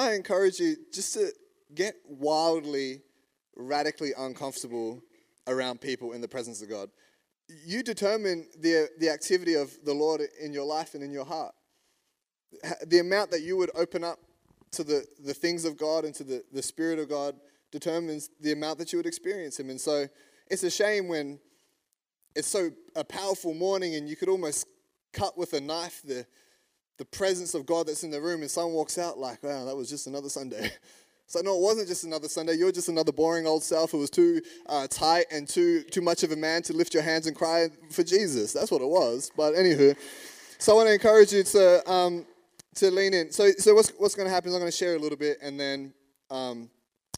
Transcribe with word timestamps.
I 0.00 0.14
encourage 0.14 0.58
you 0.58 0.76
just 0.90 1.12
to 1.12 1.30
get 1.74 1.94
wildly, 2.08 3.02
radically 3.54 4.12
uncomfortable 4.16 5.02
around 5.46 5.82
people 5.82 6.12
in 6.12 6.22
the 6.22 6.28
presence 6.28 6.62
of 6.62 6.70
God? 6.70 6.88
You 7.66 7.82
determine 7.82 8.48
the, 8.58 8.88
the 8.98 9.10
activity 9.10 9.56
of 9.56 9.76
the 9.84 9.92
Lord 9.92 10.22
in 10.40 10.54
your 10.54 10.64
life 10.64 10.94
and 10.94 11.04
in 11.04 11.12
your 11.12 11.26
heart. 11.26 11.54
The 12.86 13.00
amount 13.00 13.30
that 13.32 13.42
you 13.42 13.58
would 13.58 13.70
open 13.74 14.02
up 14.02 14.18
to 14.72 14.84
the, 14.84 15.04
the 15.22 15.34
things 15.34 15.66
of 15.66 15.76
God 15.76 16.06
and 16.06 16.14
to 16.14 16.24
the, 16.24 16.44
the 16.50 16.62
Spirit 16.62 16.98
of 16.98 17.10
God 17.10 17.34
determines 17.70 18.30
the 18.40 18.52
amount 18.52 18.78
that 18.78 18.94
you 18.94 18.98
would 18.98 19.06
experience 19.06 19.60
Him. 19.60 19.68
And 19.68 19.78
so 19.78 20.06
it's 20.50 20.62
a 20.62 20.70
shame 20.70 21.08
when 21.08 21.38
it's 22.34 22.48
so 22.48 22.70
a 22.96 23.04
powerful 23.04 23.52
morning 23.52 23.96
and 23.96 24.08
you 24.08 24.16
could 24.16 24.30
almost 24.30 24.66
cut 25.12 25.36
with 25.36 25.52
a 25.52 25.60
knife 25.60 26.00
the, 26.02 26.24
the 27.00 27.06
presence 27.06 27.54
of 27.54 27.64
God 27.64 27.86
that's 27.86 28.04
in 28.04 28.10
the 28.10 28.20
room 28.20 28.42
and 28.42 28.50
someone 28.50 28.74
walks 28.74 28.98
out 28.98 29.18
like, 29.18 29.42
wow, 29.42 29.64
that 29.64 29.74
was 29.74 29.88
just 29.88 30.06
another 30.06 30.28
Sunday. 30.28 30.70
It's 31.24 31.36
like, 31.36 31.44
no, 31.44 31.54
it 31.54 31.62
wasn't 31.62 31.86
just 31.86 32.02
another 32.02 32.26
Sunday. 32.26 32.54
You're 32.54 32.72
just 32.72 32.88
another 32.88 33.12
boring 33.12 33.46
old 33.46 33.62
self 33.62 33.92
who 33.92 33.98
was 33.98 34.10
too 34.10 34.42
uh, 34.66 34.88
tight 34.88 35.26
and 35.30 35.46
too, 35.48 35.84
too 35.84 36.00
much 36.00 36.24
of 36.24 36.32
a 36.32 36.36
man 36.36 36.60
to 36.62 36.72
lift 36.72 36.92
your 36.92 37.04
hands 37.04 37.28
and 37.28 37.36
cry 37.36 37.68
for 37.92 38.02
Jesus. 38.02 38.52
That's 38.52 38.68
what 38.68 38.82
it 38.82 38.88
was. 38.88 39.30
But 39.36 39.54
anywho, 39.54 39.96
so 40.58 40.72
I 40.72 40.74
want 40.74 40.88
to 40.88 40.92
encourage 40.92 41.32
you 41.32 41.44
to, 41.44 41.88
um, 41.88 42.26
to 42.74 42.90
lean 42.90 43.14
in. 43.14 43.30
So, 43.30 43.52
so 43.52 43.76
what's, 43.76 43.90
what's 43.90 44.16
going 44.16 44.26
to 44.26 44.34
happen 44.34 44.48
is 44.48 44.56
I'm 44.56 44.60
going 44.60 44.72
to 44.72 44.76
share 44.76 44.96
a 44.96 44.98
little 44.98 45.16
bit 45.16 45.38
and 45.40 45.58
then 45.60 45.92
um, 46.32 46.68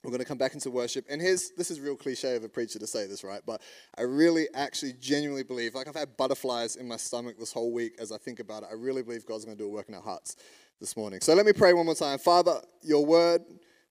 we're 0.03 0.11
going 0.11 0.21
to 0.21 0.27
come 0.27 0.39
back 0.39 0.55
into 0.55 0.71
worship. 0.71 1.07
And 1.09 1.21
here's 1.21 1.51
this 1.51 1.71
is 1.71 1.81
real 1.81 1.97
cliche 1.97 2.35
of 2.35 2.43
a 2.43 2.49
preacher 2.49 2.79
to 2.79 2.87
say 2.87 3.07
this, 3.07 3.23
right? 3.23 3.41
But 3.47 3.63
I 3.97 4.03
really, 4.03 4.49
actually, 4.55 4.95
genuinely 4.95 5.45
believe, 5.45 5.75
like 5.75 5.87
I've 5.87 5.95
had 5.95 6.17
butterflies 6.17 6.77
in 6.77 6.89
my 6.89 6.97
stomach 6.97 7.39
this 7.39 7.53
whole 7.53 7.73
week 7.73 7.95
as 8.01 8.11
I 8.11 8.19
think 8.19 8.41
about 8.41 8.65
it. 8.65 8.71
I 8.71 8.75
really 8.75 9.03
believe 9.03 9.25
God's 9.27 9.45
going 9.45 9.57
to 9.57 9.63
do 9.63 9.69
a 9.69 9.73
work 9.73 9.89
in 9.89 9.95
our 9.95 10.03
hearts 10.03 10.37
this 10.81 10.97
morning. 10.97 11.21
So 11.21 11.35
let 11.35 11.47
me 11.47 11.53
pray 11.53 11.73
one 11.73 11.87
more 11.87 11.95
time. 11.95 12.19
Father, 12.19 12.61
your 12.83 13.07
word 13.07 13.43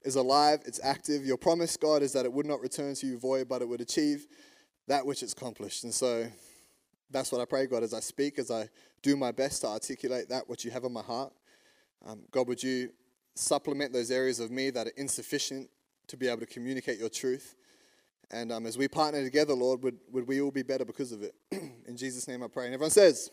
is 0.03 0.15
alive, 0.15 0.59
it's 0.65 0.79
active. 0.83 1.25
Your 1.25 1.37
promise, 1.37 1.77
God, 1.77 2.01
is 2.01 2.11
that 2.13 2.25
it 2.25 2.33
would 2.33 2.45
not 2.45 2.59
return 2.59 2.93
to 2.95 3.07
you 3.07 3.17
void, 3.17 3.47
but 3.47 3.61
it 3.61 3.69
would 3.69 3.81
achieve 3.81 4.27
that 4.87 5.05
which 5.05 5.23
it's 5.23 5.31
accomplished. 5.31 5.85
And 5.85 5.93
so 5.93 6.27
that's 7.09 7.31
what 7.31 7.39
I 7.39 7.45
pray, 7.45 7.67
God, 7.67 7.83
as 7.83 7.93
I 7.93 8.01
speak, 8.01 8.37
as 8.39 8.51
I 8.51 8.67
do 9.01 9.15
my 9.15 9.31
best 9.31 9.61
to 9.61 9.67
articulate 9.67 10.27
that 10.29 10.49
which 10.49 10.65
you 10.65 10.71
have 10.71 10.83
on 10.83 10.91
my 10.91 11.01
heart. 11.01 11.31
Um, 12.05 12.23
God, 12.31 12.47
would 12.47 12.61
you 12.61 12.89
supplement 13.35 13.93
those 13.93 14.11
areas 14.11 14.39
of 14.39 14.51
me 14.51 14.69
that 14.71 14.87
are 14.87 14.93
insufficient 14.97 15.69
to 16.11 16.17
be 16.17 16.27
able 16.27 16.41
to 16.41 16.45
communicate 16.45 16.99
your 16.99 17.09
truth? 17.09 17.55
And 18.29 18.51
um, 18.51 18.65
as 18.65 18.77
we 18.77 18.87
partner 18.87 19.23
together, 19.23 19.53
Lord, 19.53 19.81
would, 19.83 19.97
would 20.11 20.27
we 20.27 20.41
all 20.41 20.51
be 20.51 20.61
better 20.61 20.85
because 20.85 21.11
of 21.11 21.23
it? 21.23 21.33
in 21.87 21.97
Jesus' 21.97 22.27
name 22.27 22.43
I 22.43 22.47
pray. 22.47 22.65
And 22.65 22.73
everyone 22.73 22.91
says, 22.91 23.31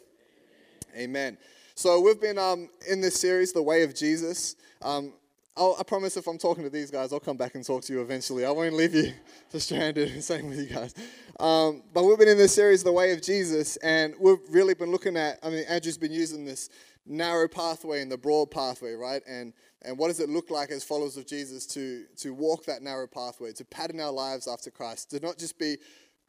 Amen. 0.94 1.04
Amen. 1.04 1.38
So 1.74 2.00
we've 2.00 2.20
been 2.20 2.38
um, 2.38 2.68
in 2.88 3.00
this 3.00 3.14
series, 3.20 3.52
The 3.52 3.62
Way 3.62 3.82
of 3.82 3.94
Jesus. 3.94 4.56
Um, 4.82 5.12
i 5.56 5.82
promise 5.84 6.16
if 6.16 6.28
I'm 6.28 6.38
talking 6.38 6.62
to 6.62 6.70
these 6.70 6.90
guys, 6.90 7.12
I'll 7.12 7.18
come 7.18 7.36
back 7.36 7.56
and 7.56 7.64
talk 7.64 7.82
to 7.84 7.92
you 7.92 8.00
eventually. 8.00 8.44
I 8.44 8.50
won't 8.50 8.74
leave 8.74 8.94
you 8.94 9.12
stranded. 9.58 10.22
Same 10.22 10.48
with 10.48 10.58
you 10.58 10.66
guys. 10.66 10.94
Um, 11.40 11.82
but 11.92 12.04
we've 12.04 12.18
been 12.18 12.28
in 12.28 12.38
this 12.38 12.54
series, 12.54 12.84
The 12.84 12.92
Way 12.92 13.12
of 13.12 13.22
Jesus, 13.22 13.76
and 13.78 14.14
we've 14.20 14.38
really 14.50 14.74
been 14.74 14.92
looking 14.92 15.16
at, 15.16 15.38
I 15.42 15.50
mean, 15.50 15.64
Andrew's 15.68 15.98
been 15.98 16.12
using 16.12 16.44
this 16.44 16.70
narrow 17.08 17.48
pathway 17.48 18.02
and 18.02 18.10
the 18.10 18.18
broad 18.18 18.50
pathway, 18.50 18.92
right? 18.92 19.22
And, 19.26 19.52
and 19.82 19.98
what 19.98 20.08
does 20.08 20.20
it 20.20 20.28
look 20.28 20.50
like 20.50 20.70
as 20.70 20.84
followers 20.84 21.16
of 21.16 21.26
Jesus 21.26 21.66
to, 21.68 22.04
to 22.18 22.34
walk 22.34 22.64
that 22.66 22.82
narrow 22.82 23.06
pathway, 23.06 23.52
to 23.52 23.64
pattern 23.64 24.00
our 24.00 24.12
lives 24.12 24.46
after 24.46 24.70
Christ, 24.70 25.10
to 25.10 25.20
not 25.20 25.38
just 25.38 25.58
be 25.58 25.76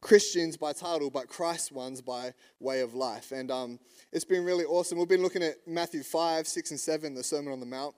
Christians 0.00 0.56
by 0.56 0.72
title, 0.72 1.10
but 1.10 1.28
Christ 1.28 1.72
ones 1.72 2.00
by 2.00 2.32
way 2.58 2.80
of 2.80 2.94
life. 2.94 3.32
And 3.32 3.50
um, 3.50 3.78
it's 4.12 4.24
been 4.24 4.44
really 4.44 4.64
awesome. 4.64 4.98
We've 4.98 5.08
been 5.08 5.22
looking 5.22 5.42
at 5.42 5.56
Matthew 5.66 6.02
5, 6.02 6.46
6, 6.46 6.70
and 6.70 6.80
7, 6.80 7.14
the 7.14 7.22
Sermon 7.22 7.52
on 7.52 7.60
the 7.60 7.66
Mount. 7.66 7.94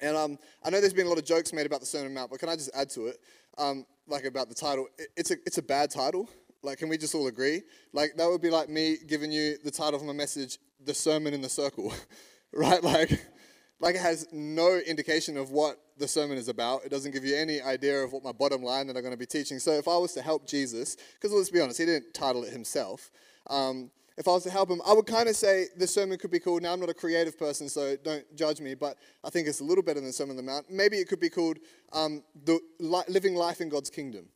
And 0.00 0.16
um, 0.16 0.38
I 0.64 0.70
know 0.70 0.80
there's 0.80 0.94
been 0.94 1.06
a 1.06 1.08
lot 1.10 1.18
of 1.18 1.26
jokes 1.26 1.52
made 1.52 1.66
about 1.66 1.80
the 1.80 1.86
Sermon 1.86 2.06
on 2.06 2.14
the 2.14 2.20
Mount, 2.20 2.30
but 2.30 2.40
can 2.40 2.48
I 2.48 2.56
just 2.56 2.70
add 2.74 2.88
to 2.90 3.08
it, 3.08 3.18
um, 3.58 3.84
like 4.06 4.24
about 4.24 4.48
the 4.48 4.54
title? 4.54 4.86
It's 5.16 5.30
a 5.30 5.34
it's 5.44 5.58
a 5.58 5.62
bad 5.62 5.90
title. 5.90 6.28
Like, 6.62 6.78
can 6.78 6.88
we 6.88 6.98
just 6.98 7.14
all 7.14 7.26
agree? 7.26 7.62
Like, 7.92 8.16
that 8.16 8.28
would 8.28 8.42
be 8.42 8.50
like 8.50 8.68
me 8.68 8.96
giving 9.06 9.32
you 9.32 9.56
the 9.64 9.70
title 9.70 9.98
of 9.98 10.06
my 10.06 10.12
message, 10.12 10.58
"The 10.84 10.94
Sermon 10.94 11.34
in 11.34 11.40
the 11.40 11.48
Circle," 11.48 11.92
right? 12.52 12.82
Like, 12.82 13.26
like 13.80 13.94
it 13.94 14.00
has 14.00 14.26
no 14.30 14.78
indication 14.78 15.36
of 15.36 15.50
what 15.50 15.76
the 15.96 16.06
sermon 16.06 16.36
is 16.36 16.48
about. 16.48 16.84
It 16.84 16.90
doesn't 16.90 17.12
give 17.12 17.24
you 17.24 17.34
any 17.34 17.62
idea 17.62 18.02
of 18.02 18.12
what 18.12 18.22
my 18.22 18.32
bottom 18.32 18.62
line 18.62 18.86
that 18.88 18.96
I'm 18.96 19.02
going 19.02 19.14
to 19.14 19.18
be 19.18 19.26
teaching. 19.26 19.58
So, 19.58 19.72
if 19.72 19.88
I 19.88 19.96
was 19.96 20.12
to 20.14 20.22
help 20.22 20.46
Jesus, 20.46 20.96
because 21.14 21.32
let's 21.32 21.50
be 21.50 21.60
honest, 21.60 21.78
he 21.78 21.86
didn't 21.86 22.12
title 22.12 22.44
it 22.44 22.52
himself. 22.52 23.10
Um, 23.48 23.90
if 24.20 24.28
I 24.28 24.32
was 24.32 24.42
to 24.42 24.50
help 24.50 24.70
him, 24.70 24.82
I 24.86 24.92
would 24.92 25.06
kind 25.06 25.30
of 25.30 25.34
say 25.34 25.68
the 25.78 25.86
sermon 25.86 26.18
could 26.18 26.30
be 26.30 26.38
called, 26.38 26.62
now 26.62 26.74
I'm 26.74 26.80
not 26.80 26.90
a 26.90 26.94
creative 26.94 27.38
person, 27.38 27.70
so 27.70 27.96
don't 27.96 28.22
judge 28.36 28.60
me, 28.60 28.74
but 28.74 28.98
I 29.24 29.30
think 29.30 29.48
it's 29.48 29.60
a 29.60 29.64
little 29.64 29.82
better 29.82 29.98
than 29.98 30.12
Sermon 30.12 30.32
on 30.32 30.36
the 30.36 30.42
Mount. 30.42 30.70
Maybe 30.70 30.98
it 30.98 31.08
could 31.08 31.20
be 31.20 31.30
called 31.30 31.58
um, 31.94 32.22
the, 32.44 32.60
li- 32.80 33.02
Living 33.08 33.34
Life 33.34 33.62
in 33.62 33.70
God's 33.70 33.88
Kingdom. 33.88 34.26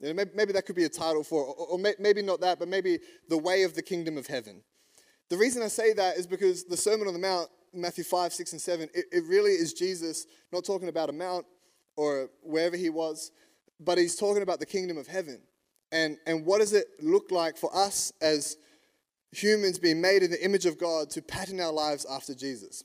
You 0.00 0.08
know, 0.08 0.14
maybe, 0.14 0.30
maybe, 0.34 0.52
that 0.52 0.66
could 0.66 0.76
be 0.76 0.84
a 0.84 0.88
title 0.88 1.24
for, 1.24 1.44
or, 1.44 1.66
or 1.66 1.78
may, 1.78 1.94
maybe 1.98 2.22
not 2.22 2.40
that, 2.40 2.58
but 2.58 2.68
maybe 2.68 2.98
The 3.28 3.38
Way 3.38 3.64
of 3.64 3.74
the 3.74 3.82
Kingdom 3.82 4.16
of 4.16 4.26
Heaven. 4.26 4.62
The 5.28 5.36
reason 5.36 5.62
I 5.62 5.68
say 5.68 5.92
that 5.94 6.16
is 6.16 6.26
because 6.26 6.64
the 6.64 6.76
Sermon 6.76 7.08
on 7.08 7.14
the 7.14 7.20
Mount, 7.20 7.48
Matthew 7.74 8.04
5, 8.04 8.32
6, 8.32 8.52
and 8.52 8.60
7, 8.60 8.88
it, 8.94 9.06
it 9.12 9.24
really 9.24 9.52
is 9.52 9.72
Jesus 9.72 10.26
not 10.52 10.64
talking 10.64 10.88
about 10.88 11.10
a 11.10 11.12
mount 11.12 11.44
or 11.96 12.30
wherever 12.42 12.76
he 12.76 12.90
was, 12.90 13.32
but 13.80 13.98
he's 13.98 14.16
talking 14.16 14.42
about 14.42 14.60
the 14.60 14.66
kingdom 14.66 14.96
of 14.96 15.06
heaven. 15.06 15.40
And, 15.90 16.16
and 16.26 16.46
what 16.46 16.58
does 16.58 16.72
it 16.72 16.86
look 17.02 17.30
like 17.30 17.56
for 17.56 17.74
us 17.76 18.12
as 18.20 18.56
humans 19.32 19.78
being 19.78 20.00
made 20.00 20.22
in 20.22 20.30
the 20.30 20.44
image 20.44 20.66
of 20.66 20.78
God 20.78 21.10
to 21.10 21.22
pattern 21.22 21.60
our 21.60 21.72
lives 21.72 22.06
after 22.10 22.34
Jesus. 22.34 22.84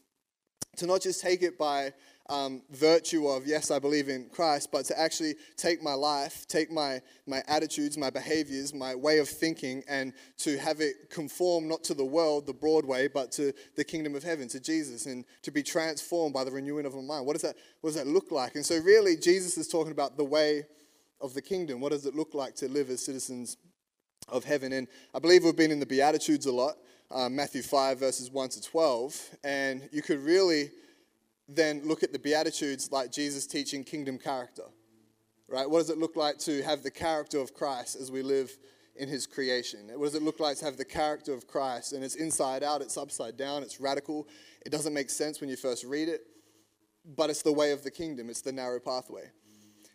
To 0.78 0.88
not 0.88 1.02
just 1.02 1.22
take 1.22 1.44
it 1.44 1.58
by 1.58 1.94
um, 2.30 2.62
virtue 2.72 3.28
of, 3.28 3.46
yes, 3.46 3.70
I 3.70 3.80
believe 3.80 4.10
in 4.10 4.30
Christ, 4.30 4.70
but 4.72 4.86
to 4.86 5.00
actually 5.00 5.36
take 5.58 5.84
my 5.84 5.94
life, 5.94 6.48
take 6.48 6.72
my, 6.72 7.02
my 7.28 7.44
attitudes, 7.48 7.98
my 7.98 8.10
behaviors, 8.10 8.74
my 8.74 8.96
way 8.96 9.20
of 9.20 9.28
thinking, 9.28 9.84
and 9.90 10.14
to 10.38 10.58
have 10.58 10.80
it 10.80 11.10
conform 11.10 11.68
not 11.68 11.84
to 11.86 11.94
the 11.94 12.06
world, 12.06 12.46
the 12.46 12.54
broad 12.54 12.86
way, 12.86 13.08
but 13.08 13.32
to 13.34 13.54
the 13.76 13.84
kingdom 13.84 14.16
of 14.16 14.24
heaven, 14.24 14.48
to 14.50 14.60
Jesus, 14.60 15.06
and 15.06 15.26
to 15.42 15.52
be 15.52 15.64
transformed 15.64 16.34
by 16.34 16.44
the 16.44 16.52
renewing 16.52 16.86
of 16.86 16.96
my 16.96 17.02
mind. 17.02 17.26
What 17.26 17.34
does 17.34 17.44
that, 17.44 17.56
what 17.82 17.90
does 17.90 17.96
that 17.96 18.08
look 18.08 18.32
like? 18.32 18.56
And 18.56 18.66
so, 18.66 18.78
really, 18.80 19.18
Jesus 19.18 19.58
is 19.58 19.68
talking 19.68 19.92
about 19.92 20.16
the 20.16 20.24
way 20.24 20.64
of 21.20 21.34
the 21.34 21.42
kingdom. 21.42 21.82
What 21.82 21.92
does 21.92 22.06
it 22.06 22.16
look 22.16 22.34
like 22.34 22.56
to 22.56 22.70
live 22.70 22.90
as 22.90 23.04
citizens 23.04 23.58
of 24.30 24.44
heaven. 24.44 24.74
And 24.74 24.88
I 25.14 25.20
believe 25.20 25.44
we've 25.44 25.56
been 25.56 25.72
in 25.72 25.80
the 25.80 25.86
Beatitudes 25.86 26.46
a 26.46 26.52
lot, 26.52 26.76
uh, 27.12 27.30
Matthew 27.30 27.62
5, 27.62 28.00
verses 28.00 28.32
1 28.32 28.50
to 28.50 28.62
12. 28.62 29.38
And 29.44 29.90
you 29.92 30.02
could 30.02 30.20
really 30.20 30.72
then 31.56 31.82
look 31.84 32.04
at 32.04 32.14
the 32.14 32.20
Beatitudes 32.20 32.92
like 32.92 33.12
Jesus 33.12 33.48
teaching 33.48 33.84
kingdom 33.84 34.18
character, 34.18 34.64
right? 35.48 35.70
What 35.70 35.80
does 35.80 35.90
it 35.90 35.98
look 35.98 36.16
like 36.16 36.38
to 36.40 36.62
have 36.64 36.84
the 36.84 36.92
character 36.92 37.40
of 37.40 37.54
Christ 37.54 37.96
as 37.96 38.12
we 38.12 38.22
live 38.22 38.52
in 38.96 39.10
his 39.10 39.26
creation? 39.26 39.90
What 39.96 40.06
does 40.06 40.16
it 40.16 40.24
look 40.24 40.40
like 40.40 40.58
to 40.58 40.66
have 40.66 40.78
the 40.78 40.86
character 40.86 41.34
of 41.34 41.48
Christ? 41.48 41.94
And 41.94 42.04
it's 42.04 42.16
inside 42.16 42.64
out, 42.64 42.82
it's 42.82 42.98
upside 42.98 43.38
down, 43.38 43.64
it's 43.64 43.80
radical. 43.80 44.28
It 44.66 44.72
doesn't 44.72 44.94
make 44.94 45.10
sense 45.10 45.42
when 45.42 45.50
you 45.50 45.56
first 45.56 45.84
read 45.84 46.10
it, 46.10 46.22
but 47.16 47.30
it's 47.30 47.42
the 47.42 47.54
way 47.54 47.72
of 47.72 47.84
the 47.84 47.92
kingdom, 47.92 48.30
it's 48.30 48.42
the 48.42 48.52
narrow 48.52 48.80
pathway. 48.80 49.30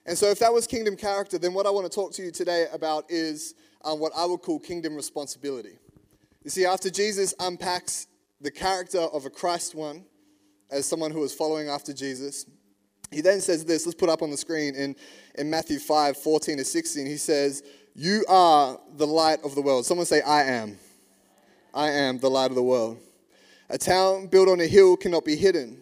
And 0.07 0.17
so, 0.17 0.31
if 0.31 0.39
that 0.39 0.53
was 0.53 0.67
kingdom 0.67 0.97
character, 0.97 1.39
then 1.39 1.53
what 1.53 1.67
I 1.67 1.71
want 1.71 1.91
to 1.91 1.95
talk 1.95 2.13
to 2.15 2.23
you 2.23 2.31
today 2.31 2.67
about 2.73 3.05
is 3.11 3.55
um, 3.85 4.01
what 4.01 4.13
I 4.17 4.25
would 4.25 4.41
call 4.41 4.59
kingdom 4.59 4.97
responsibility. 4.97 5.79
You 6.45 6.51
see, 6.51 6.65
after 6.65 6.89
Jesus 6.89 7.35
unpacks 7.39 8.07
the 8.41 8.51
character 8.51 9.01
of 9.01 9.27
a 9.27 9.31
Christ 9.31 9.75
one 9.75 10.05
as 10.71 10.87
someone 10.87 11.11
who 11.11 11.23
is 11.25 11.33
following 11.33 11.69
after 11.69 11.93
Jesus, 11.93 12.47
he 13.11 13.21
then 13.21 13.41
says 13.41 13.65
this, 13.65 13.87
let's 13.87 13.97
put 13.97 14.09
up 14.09 14.23
on 14.23 14.31
the 14.31 14.37
screen 14.37 14.75
in, 14.75 14.95
in 15.37 15.49
Matthew 15.49 15.79
5 15.79 16.17
14 16.17 16.59
to 16.59 16.65
16. 16.65 17.07
He 17.07 17.17
says, 17.17 17.63
You 17.95 18.25
are 18.29 18.79
the 18.97 19.07
light 19.07 19.39
of 19.45 19.55
the 19.55 19.63
world. 19.63 19.87
Someone 19.87 20.07
say, 20.07 20.21
I 20.21 20.43
am. 20.45 20.79
I 21.73 21.91
am 21.91 22.19
the 22.19 22.29
light 22.29 22.51
of 22.51 22.55
the 22.55 22.63
world. 22.63 22.99
A 23.71 23.79
town 23.79 24.27
built 24.27 24.49
on 24.49 24.61
a 24.61 24.67
hill 24.67 24.97
cannot 24.97 25.25
be 25.25 25.37
hidden. 25.37 25.81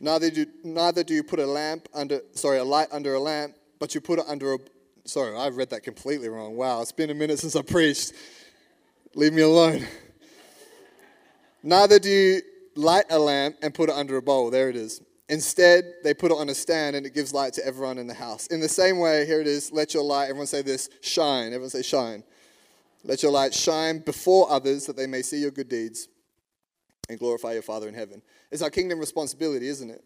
Neither 0.00 0.30
do, 0.30 0.46
neither 0.64 1.04
do 1.04 1.14
you 1.14 1.22
put 1.22 1.38
a 1.38 1.46
lamp 1.46 1.88
under, 1.94 2.20
sorry, 2.32 2.58
a 2.58 2.64
light 2.64 2.88
under 2.90 3.14
a 3.14 3.20
lamp, 3.20 3.54
but 3.78 3.94
you 3.94 4.00
put 4.00 4.18
it 4.18 4.24
under 4.26 4.54
a, 4.54 4.58
sorry, 5.04 5.36
I've 5.36 5.56
read 5.56 5.70
that 5.70 5.84
completely 5.84 6.28
wrong. 6.28 6.56
Wow, 6.56 6.82
it's 6.82 6.90
been 6.90 7.10
a 7.10 7.14
minute 7.14 7.38
since 7.38 7.54
I 7.54 7.62
preached. 7.62 8.12
Leave 9.14 9.32
me 9.32 9.42
alone. 9.42 9.86
Neither 11.62 12.00
do 12.00 12.10
you 12.10 12.42
light 12.74 13.04
a 13.10 13.18
lamp 13.18 13.56
and 13.62 13.74
put 13.74 13.88
it 13.88 13.94
under 13.94 14.16
a 14.16 14.22
bowl. 14.22 14.50
There 14.50 14.68
it 14.68 14.76
is. 14.76 15.00
Instead, 15.28 15.84
they 16.04 16.12
put 16.12 16.30
it 16.30 16.36
on 16.36 16.48
a 16.48 16.54
stand 16.54 16.94
and 16.96 17.06
it 17.06 17.14
gives 17.14 17.32
light 17.32 17.52
to 17.54 17.64
everyone 17.64 17.98
in 17.98 18.06
the 18.06 18.14
house. 18.14 18.48
In 18.48 18.60
the 18.60 18.68
same 18.68 18.98
way, 18.98 19.24
here 19.24 19.40
it 19.40 19.46
is 19.46 19.72
let 19.72 19.94
your 19.94 20.02
light, 20.02 20.24
everyone 20.24 20.46
say 20.46 20.62
this, 20.62 20.90
shine. 21.00 21.48
Everyone 21.48 21.70
say 21.70 21.82
shine. 21.82 22.22
Let 23.04 23.22
your 23.22 23.32
light 23.32 23.54
shine 23.54 23.98
before 23.98 24.50
others 24.50 24.86
that 24.86 24.96
they 24.96 25.06
may 25.06 25.22
see 25.22 25.40
your 25.40 25.50
good 25.50 25.68
deeds 25.68 26.08
and 27.08 27.18
glorify 27.18 27.52
your 27.52 27.62
Father 27.62 27.88
in 27.88 27.94
heaven. 27.94 28.22
It's 28.50 28.62
our 28.62 28.70
kingdom 28.70 28.98
responsibility, 28.98 29.68
isn't 29.68 29.90
it? 29.90 30.04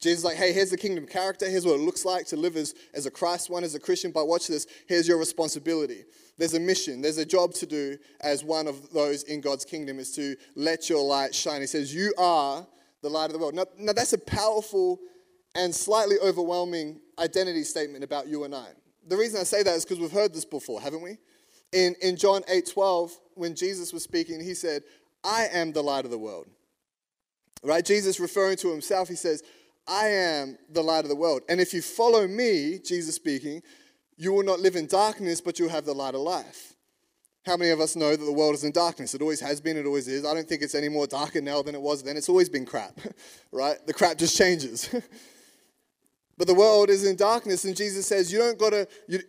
Jesus 0.00 0.18
is 0.18 0.24
like, 0.24 0.36
hey, 0.36 0.52
here's 0.52 0.70
the 0.70 0.76
kingdom 0.76 1.06
character. 1.06 1.48
Here's 1.48 1.64
what 1.64 1.76
it 1.76 1.80
looks 1.80 2.04
like 2.04 2.26
to 2.26 2.36
live 2.36 2.56
as, 2.56 2.74
as 2.92 3.06
a 3.06 3.10
Christ 3.10 3.48
one, 3.48 3.64
as 3.64 3.74
a 3.74 3.80
Christian. 3.80 4.10
But 4.10 4.28
watch 4.28 4.46
this. 4.46 4.66
Here's 4.88 5.08
your 5.08 5.18
responsibility. 5.18 6.04
There's 6.38 6.54
a 6.54 6.60
mission. 6.60 7.00
There's 7.00 7.18
a 7.18 7.24
job 7.24 7.54
to 7.54 7.66
do 7.66 7.96
as 8.20 8.44
one 8.44 8.66
of 8.66 8.92
those 8.92 9.22
in 9.22 9.40
God's 9.40 9.64
kingdom 9.64 9.98
is 9.98 10.12
to 10.12 10.36
let 10.54 10.90
your 10.90 11.02
light 11.02 11.34
shine. 11.34 11.62
He 11.62 11.66
says, 11.66 11.94
you 11.94 12.12
are 12.18 12.66
the 13.02 13.08
light 13.08 13.26
of 13.26 13.32
the 13.32 13.38
world. 13.38 13.54
Now, 13.54 13.64
now 13.78 13.92
that's 13.92 14.12
a 14.12 14.18
powerful 14.18 14.98
and 15.54 15.74
slightly 15.74 16.16
overwhelming 16.22 17.00
identity 17.18 17.62
statement 17.62 18.04
about 18.04 18.28
you 18.28 18.44
and 18.44 18.54
I. 18.54 18.66
The 19.08 19.16
reason 19.16 19.40
I 19.40 19.44
say 19.44 19.62
that 19.62 19.74
is 19.74 19.84
because 19.84 19.98
we've 19.98 20.12
heard 20.12 20.34
this 20.34 20.44
before, 20.44 20.80
haven't 20.80 21.02
we? 21.02 21.16
In, 21.72 21.94
in 22.02 22.16
John 22.16 22.42
8 22.48 22.70
12, 22.70 23.18
when 23.34 23.54
Jesus 23.54 23.92
was 23.92 24.02
speaking, 24.02 24.42
he 24.42 24.54
said, 24.54 24.82
I 25.24 25.46
am 25.52 25.72
the 25.72 25.82
light 25.82 26.04
of 26.04 26.10
the 26.10 26.18
world. 26.18 26.46
Right? 27.62 27.84
Jesus 27.84 28.20
referring 28.20 28.56
to 28.58 28.70
himself, 28.70 29.08
he 29.08 29.14
says, 29.14 29.42
I 29.88 30.08
am 30.08 30.58
the 30.70 30.82
light 30.82 31.04
of 31.04 31.08
the 31.08 31.16
world. 31.16 31.42
And 31.48 31.60
if 31.60 31.72
you 31.72 31.82
follow 31.82 32.26
me, 32.26 32.78
Jesus 32.84 33.14
speaking, 33.14 33.62
you 34.16 34.32
will 34.32 34.42
not 34.42 34.60
live 34.60 34.76
in 34.76 34.86
darkness, 34.86 35.40
but 35.40 35.58
you'll 35.58 35.68
have 35.68 35.84
the 35.84 35.94
light 35.94 36.14
of 36.14 36.22
life. 36.22 36.74
How 37.44 37.56
many 37.56 37.70
of 37.70 37.80
us 37.80 37.94
know 37.94 38.16
that 38.16 38.24
the 38.24 38.32
world 38.32 38.54
is 38.54 38.64
in 38.64 38.72
darkness? 38.72 39.14
It 39.14 39.22
always 39.22 39.40
has 39.40 39.60
been, 39.60 39.76
it 39.76 39.86
always 39.86 40.08
is. 40.08 40.24
I 40.24 40.34
don't 40.34 40.48
think 40.48 40.62
it's 40.62 40.74
any 40.74 40.88
more 40.88 41.06
darker 41.06 41.40
now 41.40 41.62
than 41.62 41.76
it 41.76 41.80
was 41.80 42.02
then. 42.02 42.16
It's 42.16 42.28
always 42.28 42.48
been 42.48 42.66
crap, 42.66 42.98
right? 43.52 43.78
The 43.86 43.94
crap 43.94 44.18
just 44.18 44.36
changes. 44.36 44.92
but 46.38 46.48
the 46.48 46.54
world 46.54 46.90
is 46.90 47.06
in 47.06 47.14
darkness, 47.14 47.64
and 47.64 47.76
Jesus 47.76 48.06
says, 48.06 48.32
You 48.32 48.40
don't 48.40 48.58
got 48.58 48.70
to, 48.70 48.88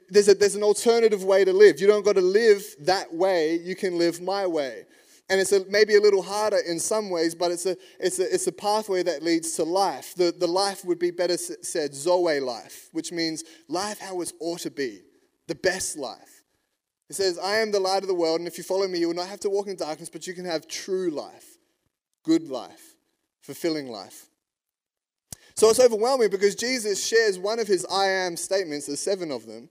there's, 0.10 0.30
a, 0.30 0.34
there's 0.34 0.56
an 0.56 0.64
alternative 0.64 1.24
way 1.24 1.46
to 1.46 1.54
live. 1.54 1.80
You 1.80 1.86
don't 1.86 2.04
got 2.04 2.16
to 2.16 2.22
live 2.22 2.66
that 2.80 3.14
way, 3.14 3.58
you 3.58 3.76
can 3.76 4.00
live 4.00 4.20
my 4.20 4.48
way. 4.48 4.86
And 5.30 5.42
it's 5.42 5.52
a, 5.52 5.66
maybe 5.70 5.96
a 5.96 6.02
little 6.02 6.22
harder 6.22 6.60
in 6.66 6.80
some 6.80 7.10
ways, 7.10 7.36
but 7.36 7.52
it's 7.52 7.66
a, 7.66 7.76
it's, 8.00 8.20
a, 8.20 8.34
it's 8.34 8.48
a 8.48 8.52
pathway 8.52 9.04
that 9.04 9.24
leads 9.24 9.52
to 9.54 9.64
life. 9.64 10.16
The, 10.16 10.34
the 10.38 10.48
life 10.48 10.86
would 10.86 11.00
be 11.00 11.12
better 11.12 11.36
said 11.38 11.94
Zoe 11.94 12.40
life, 12.40 12.88
which 12.94 13.12
means 13.12 13.44
life 13.68 14.00
how 14.00 14.22
it 14.22 14.32
ought 14.40 14.62
to 14.62 14.72
be, 14.72 15.02
the 15.48 15.56
best 15.56 15.98
life. 15.98 16.44
It 17.10 17.16
says, 17.16 17.38
I 17.38 17.58
am 17.58 17.72
the 17.72 17.80
light 17.80 18.04
of 18.04 18.08
the 18.08 18.14
world, 18.14 18.40
and 18.40 18.48
if 18.48 18.58
you 18.58 18.64
follow 18.64 18.88
me, 18.88 19.00
you 19.00 19.08
will 19.08 19.16
not 19.16 19.28
have 19.28 19.40
to 19.42 19.50
walk 19.50 19.68
in 19.68 19.76
darkness, 19.76 20.10
but 20.10 20.28
you 20.28 20.34
can 20.34 20.46
have 20.46 20.68
true 20.68 21.10
life, 21.10 21.58
good 22.24 22.48
life, 22.50 22.96
fulfilling 23.42 23.90
life. 23.90 24.28
So 25.56 25.70
it's 25.70 25.80
overwhelming 25.80 26.30
because 26.30 26.56
Jesus 26.56 27.06
shares 27.06 27.40
one 27.40 27.60
of 27.60 27.68
his 27.68 27.86
I 27.86 28.08
am 28.08 28.38
statements, 28.38 28.86
there's 28.86 29.00
seven 29.00 29.32
of 29.32 29.46
them, 29.46 29.70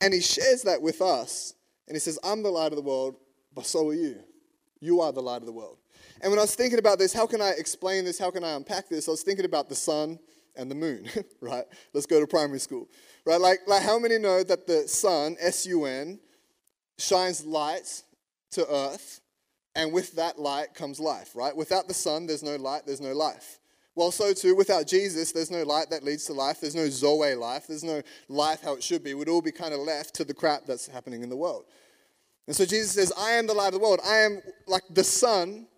and 0.00 0.14
he 0.14 0.20
shares 0.20 0.62
that 0.62 0.80
with 0.80 1.02
us. 1.02 1.54
And 1.86 1.94
he 1.94 2.00
says, 2.00 2.18
I'm 2.24 2.42
the 2.42 2.50
light 2.50 2.72
of 2.72 2.76
the 2.76 2.82
world, 2.82 3.16
but 3.54 3.66
so 3.66 3.88
are 3.88 3.94
you. 3.94 4.20
You 4.80 5.00
are 5.00 5.12
the 5.12 5.22
light 5.22 5.42
of 5.42 5.46
the 5.46 5.52
world. 5.52 5.78
And 6.22 6.30
when 6.30 6.38
I 6.38 6.42
was 6.42 6.54
thinking 6.54 6.78
about 6.78 6.98
this, 6.98 7.12
how 7.12 7.26
can 7.26 7.40
I 7.40 7.50
explain 7.50 8.04
this? 8.04 8.18
How 8.18 8.30
can 8.30 8.44
I 8.44 8.52
unpack 8.52 8.88
this? 8.88 9.08
I 9.08 9.10
was 9.10 9.22
thinking 9.22 9.44
about 9.44 9.68
the 9.68 9.74
sun 9.74 10.18
and 10.56 10.70
the 10.70 10.74
moon, 10.74 11.06
right? 11.40 11.64
Let's 11.92 12.06
go 12.06 12.20
to 12.20 12.26
primary 12.26 12.60
school, 12.60 12.88
right? 13.24 13.40
Like, 13.40 13.60
like 13.66 13.82
how 13.82 13.98
many 13.98 14.18
know 14.18 14.42
that 14.42 14.66
the 14.66 14.88
sun, 14.88 15.36
S 15.40 15.66
U 15.66 15.84
N, 15.84 16.18
shines 16.98 17.44
light 17.44 18.02
to 18.52 18.66
earth, 18.70 19.20
and 19.74 19.92
with 19.92 20.12
that 20.16 20.38
light 20.38 20.74
comes 20.74 20.98
life, 20.98 21.34
right? 21.34 21.56
Without 21.56 21.88
the 21.88 21.94
sun, 21.94 22.26
there's 22.26 22.42
no 22.42 22.56
light, 22.56 22.82
there's 22.86 23.00
no 23.00 23.12
life. 23.12 23.58
Well, 23.94 24.10
so 24.10 24.32
too, 24.32 24.54
without 24.54 24.86
Jesus, 24.86 25.32
there's 25.32 25.50
no 25.50 25.62
light 25.62 25.90
that 25.90 26.04
leads 26.04 26.24
to 26.26 26.32
life. 26.32 26.60
There's 26.60 26.74
no 26.74 26.88
Zoe 26.88 27.34
life. 27.34 27.66
There's 27.66 27.84
no 27.84 28.02
life 28.28 28.62
how 28.62 28.74
it 28.74 28.82
should 28.82 29.02
be. 29.02 29.14
We'd 29.14 29.28
all 29.28 29.42
be 29.42 29.52
kind 29.52 29.74
of 29.74 29.80
left 29.80 30.14
to 30.14 30.24
the 30.24 30.32
crap 30.32 30.64
that's 30.64 30.86
happening 30.86 31.22
in 31.22 31.28
the 31.28 31.36
world. 31.36 31.64
And 32.46 32.56
so 32.56 32.64
Jesus 32.64 32.92
says, 32.92 33.12
I 33.16 33.32
am 33.32 33.46
the 33.46 33.54
light 33.54 33.68
of 33.68 33.74
the 33.74 33.78
world. 33.78 34.00
I 34.04 34.18
am 34.18 34.40
like 34.66 34.82
the 34.90 35.04
sun, 35.04 35.68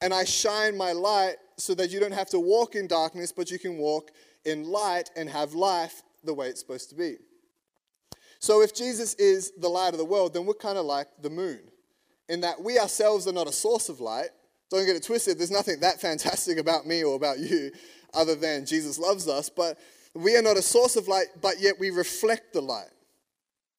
and 0.00 0.14
I 0.14 0.24
shine 0.24 0.76
my 0.76 0.92
light 0.92 1.36
so 1.56 1.74
that 1.74 1.90
you 1.90 2.00
don't 2.00 2.12
have 2.12 2.30
to 2.30 2.40
walk 2.40 2.74
in 2.74 2.86
darkness, 2.86 3.32
but 3.32 3.50
you 3.50 3.58
can 3.58 3.78
walk 3.78 4.10
in 4.44 4.64
light 4.64 5.10
and 5.16 5.28
have 5.28 5.54
life 5.54 6.02
the 6.24 6.32
way 6.32 6.48
it's 6.48 6.60
supposed 6.60 6.88
to 6.90 6.94
be. 6.94 7.16
So 8.38 8.62
if 8.62 8.74
Jesus 8.74 9.14
is 9.14 9.52
the 9.58 9.68
light 9.68 9.92
of 9.92 9.98
the 9.98 10.04
world, 10.04 10.32
then 10.32 10.46
we're 10.46 10.54
kind 10.54 10.78
of 10.78 10.86
like 10.86 11.08
the 11.20 11.30
moon, 11.30 11.60
in 12.28 12.40
that 12.42 12.62
we 12.62 12.78
ourselves 12.78 13.26
are 13.26 13.32
not 13.32 13.48
a 13.48 13.52
source 13.52 13.88
of 13.88 14.00
light. 14.00 14.28
Don't 14.70 14.86
get 14.86 14.96
it 14.96 15.02
twisted. 15.02 15.36
There's 15.36 15.50
nothing 15.50 15.80
that 15.80 16.00
fantastic 16.00 16.58
about 16.58 16.86
me 16.86 17.02
or 17.02 17.16
about 17.16 17.38
you 17.38 17.72
other 18.14 18.36
than 18.36 18.64
Jesus 18.64 18.98
loves 18.98 19.28
us, 19.28 19.50
but 19.50 19.78
we 20.14 20.36
are 20.36 20.42
not 20.42 20.56
a 20.56 20.62
source 20.62 20.96
of 20.96 21.08
light, 21.08 21.26
but 21.42 21.60
yet 21.60 21.78
we 21.78 21.90
reflect 21.90 22.52
the 22.52 22.62
light. 22.62 22.90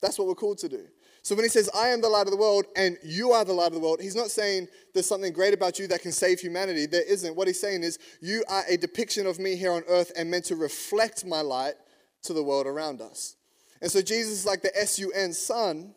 That's 0.02 0.20
what 0.20 0.28
we're 0.28 0.36
called 0.36 0.60
to 0.60 0.70
do. 0.70 0.86
So 1.24 1.36
when 1.36 1.46
he 1.46 1.50
says, 1.50 1.70
I 1.76 1.90
am 1.90 2.02
the 2.02 2.10
light 2.10 2.26
of 2.26 2.32
the 2.32 2.38
world 2.38 2.66
and 2.76 2.98
you 3.04 3.32
are 3.32 3.46
the 3.46 3.54
light 3.54 3.68
of 3.68 3.74
the 3.74 3.80
world, 3.80 4.02
he's 4.02 4.16
not 4.16 4.32
saying 4.32 4.68
there's 4.94 5.06
something 5.06 5.32
great 5.32 5.54
about 5.54 5.78
you 5.78 5.88
that 5.88 6.02
can 6.02 6.12
save 6.12 6.40
humanity. 6.40 6.88
There 6.88 7.04
isn't. 7.08 7.36
What 7.36 7.48
he's 7.48 7.60
saying 7.60 7.84
is, 7.84 8.00
you 8.22 8.44
are 8.50 8.64
a 8.68 8.76
depiction 8.76 9.28
of 9.28 9.38
me 9.38 9.56
here 9.56 9.72
on 9.72 9.84
earth 9.88 10.12
and 10.18 10.32
meant 10.32 10.46
to 10.46 10.56
reflect 10.56 11.24
my 11.24 11.42
light 11.42 11.76
to 12.24 12.34
the 12.34 12.44
world 12.44 12.66
around 12.66 13.02
us. 13.02 13.36
And 13.82 13.92
so 13.92 14.02
Jesus 14.02 14.34
is 14.34 14.46
like 14.46 14.62
the 14.62 14.76
S 14.76 14.98
U 15.00 15.12
N 15.12 15.32
sun, 15.34 15.94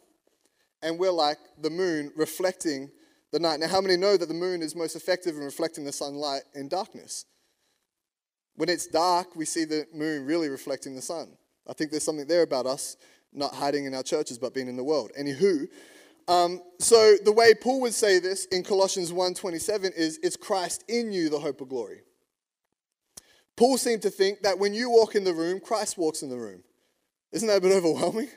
and 0.82 0.98
we're 0.98 1.10
like 1.10 1.38
the 1.60 1.70
moon 1.70 2.12
reflecting 2.16 2.90
the 3.32 3.38
night. 3.38 3.60
Now, 3.60 3.68
how 3.68 3.80
many 3.80 3.96
know 3.96 4.18
that 4.18 4.28
the 4.28 4.34
moon 4.34 4.60
is 4.60 4.76
most 4.76 4.94
effective 4.94 5.36
in 5.36 5.42
reflecting 5.42 5.84
the 5.84 5.92
sunlight 5.92 6.42
in 6.54 6.68
darkness? 6.68 7.24
When 8.56 8.68
it's 8.68 8.86
dark, 8.86 9.34
we 9.34 9.46
see 9.46 9.64
the 9.64 9.86
moon 9.94 10.26
really 10.26 10.48
reflecting 10.48 10.94
the 10.94 11.02
sun. 11.02 11.36
I 11.66 11.72
think 11.72 11.90
there's 11.90 12.04
something 12.04 12.26
there 12.26 12.42
about 12.42 12.66
us 12.66 12.96
not 13.34 13.54
hiding 13.54 13.84
in 13.84 13.94
our 13.94 14.02
churches 14.02 14.38
but 14.38 14.54
being 14.54 14.68
in 14.68 14.76
the 14.76 14.84
world. 14.84 15.10
Anywho, 15.18 15.68
um, 16.26 16.62
so 16.78 17.16
the 17.22 17.32
way 17.32 17.54
Paul 17.54 17.80
would 17.82 17.94
say 17.94 18.18
this 18.18 18.46
in 18.46 18.62
Colossians 18.62 19.12
1:27 19.12 19.92
is 19.92 20.18
it's 20.22 20.36
Christ 20.36 20.84
in 20.88 21.12
you 21.12 21.28
the 21.28 21.38
hope 21.38 21.60
of 21.60 21.68
glory. 21.68 22.02
Paul 23.56 23.78
seemed 23.78 24.02
to 24.02 24.10
think 24.10 24.42
that 24.42 24.58
when 24.58 24.74
you 24.74 24.90
walk 24.90 25.14
in 25.14 25.24
the 25.24 25.34
room, 25.34 25.60
Christ 25.60 25.96
walks 25.96 26.22
in 26.22 26.30
the 26.30 26.38
room. 26.38 26.64
Isn't 27.32 27.48
that 27.48 27.58
a 27.58 27.60
bit 27.60 27.72
overwhelming? 27.72 28.28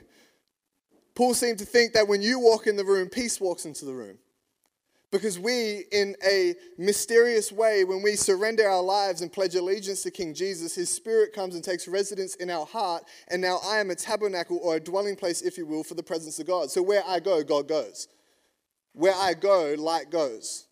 Paul 1.14 1.34
seemed 1.34 1.58
to 1.58 1.64
think 1.64 1.94
that 1.94 2.06
when 2.06 2.22
you 2.22 2.38
walk 2.38 2.66
in 2.66 2.76
the 2.76 2.84
room, 2.84 3.08
peace 3.08 3.40
walks 3.40 3.64
into 3.64 3.84
the 3.84 3.92
room. 3.92 4.18
Because 5.10 5.38
we, 5.38 5.84
in 5.90 6.16
a 6.26 6.54
mysterious 6.76 7.50
way, 7.50 7.84
when 7.84 8.02
we 8.02 8.14
surrender 8.14 8.68
our 8.68 8.82
lives 8.82 9.22
and 9.22 9.32
pledge 9.32 9.54
allegiance 9.54 10.02
to 10.02 10.10
King 10.10 10.34
Jesus, 10.34 10.74
his 10.74 10.90
spirit 10.90 11.32
comes 11.32 11.54
and 11.54 11.64
takes 11.64 11.88
residence 11.88 12.34
in 12.34 12.50
our 12.50 12.66
heart. 12.66 13.04
And 13.28 13.40
now 13.40 13.58
I 13.64 13.78
am 13.78 13.90
a 13.90 13.94
tabernacle 13.94 14.60
or 14.62 14.76
a 14.76 14.80
dwelling 14.80 15.16
place, 15.16 15.40
if 15.40 15.56
you 15.56 15.66
will, 15.66 15.82
for 15.82 15.94
the 15.94 16.02
presence 16.02 16.38
of 16.38 16.46
God. 16.46 16.70
So 16.70 16.82
where 16.82 17.02
I 17.06 17.20
go, 17.20 17.42
God 17.42 17.68
goes. 17.68 18.08
Where 18.92 19.14
I 19.14 19.32
go, 19.32 19.74
light 19.78 20.10
goes. 20.10 20.66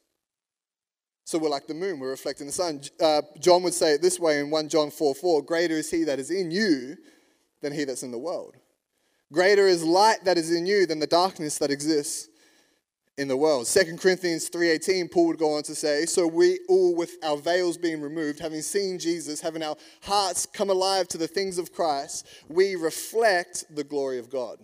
So 1.24 1.38
we're 1.38 1.48
like 1.48 1.66
the 1.66 1.74
moon, 1.74 1.98
we're 1.98 2.10
reflecting 2.10 2.46
the 2.46 2.52
sun. 2.52 2.82
Uh, 3.00 3.22
John 3.40 3.62
would 3.62 3.74
say 3.74 3.94
it 3.94 4.02
this 4.02 4.20
way 4.20 4.38
in 4.38 4.50
1 4.50 4.68
John 4.68 4.90
4 4.90 5.14
4 5.14 5.42
Greater 5.42 5.74
is 5.74 5.90
he 5.90 6.04
that 6.04 6.20
is 6.20 6.30
in 6.30 6.50
you 6.50 6.96
than 7.62 7.72
he 7.72 7.84
that's 7.84 8.02
in 8.02 8.12
the 8.12 8.18
world. 8.18 8.56
Greater 9.32 9.66
is 9.66 9.82
light 9.82 10.24
that 10.24 10.38
is 10.38 10.52
in 10.52 10.66
you 10.66 10.86
than 10.86 11.00
the 11.00 11.06
darkness 11.06 11.58
that 11.58 11.70
exists 11.72 12.28
in 13.18 13.28
the 13.28 13.36
world. 13.36 13.66
2 13.66 13.98
Corinthians 13.98 14.48
3:18 14.48 15.08
Paul 15.08 15.26
would 15.28 15.38
go 15.38 15.54
on 15.54 15.62
to 15.64 15.74
say, 15.74 16.04
"So 16.06 16.26
we 16.26 16.60
all 16.68 16.94
with 16.94 17.16
our 17.22 17.36
veils 17.36 17.78
being 17.78 18.00
removed, 18.00 18.40
having 18.40 18.62
seen 18.62 18.98
Jesus, 18.98 19.40
having 19.40 19.62
our 19.62 19.76
hearts 20.02 20.46
come 20.46 20.68
alive 20.68 21.08
to 21.08 21.18
the 21.18 21.28
things 21.28 21.58
of 21.58 21.72
Christ, 21.72 22.26
we 22.48 22.76
reflect 22.76 23.64
the 23.74 23.84
glory 23.84 24.18
of 24.18 24.28
God." 24.28 24.58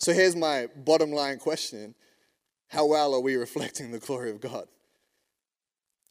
So 0.00 0.12
here's 0.12 0.34
my 0.34 0.66
bottom 0.66 1.12
line 1.12 1.38
question. 1.38 1.94
How 2.68 2.86
well 2.86 3.14
are 3.14 3.20
we 3.20 3.36
reflecting 3.36 3.92
the 3.92 4.00
glory 4.00 4.30
of 4.30 4.40
God? 4.40 4.68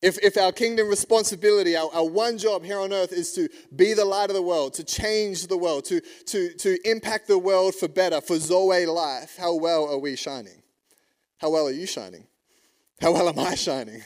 If, 0.02 0.18
if 0.22 0.38
our 0.38 0.52
kingdom 0.52 0.90
responsibility, 0.90 1.78
our, 1.78 1.90
our 1.94 2.06
one 2.06 2.38
job 2.38 2.64
here 2.64 2.80
on 2.80 2.92
earth 2.92 3.14
is 3.14 3.34
to 3.34 3.48
be 3.76 3.94
the 3.94 4.04
light 4.04 4.30
of 4.30 4.36
the 4.36 4.42
world, 4.42 4.74
to 4.76 4.84
change 4.84 5.48
the 5.48 5.58
world, 5.58 5.86
to, 5.86 6.02
to, 6.28 6.54
to 6.56 6.90
impact 6.90 7.28
the 7.28 7.38
world 7.38 7.76
for 7.76 7.88
better, 7.88 8.20
for 8.20 8.38
Zoe 8.38 8.86
life, 8.86 9.38
how 9.38 9.56
well 9.56 9.88
are 9.88 9.98
we 9.98 10.18
shining? 10.18 10.63
How 11.44 11.50
well 11.50 11.68
are 11.68 11.72
you 11.72 11.86
shining? 11.86 12.26
How 13.02 13.12
well 13.12 13.28
am 13.28 13.38
I 13.38 13.56
shining? 13.56 14.02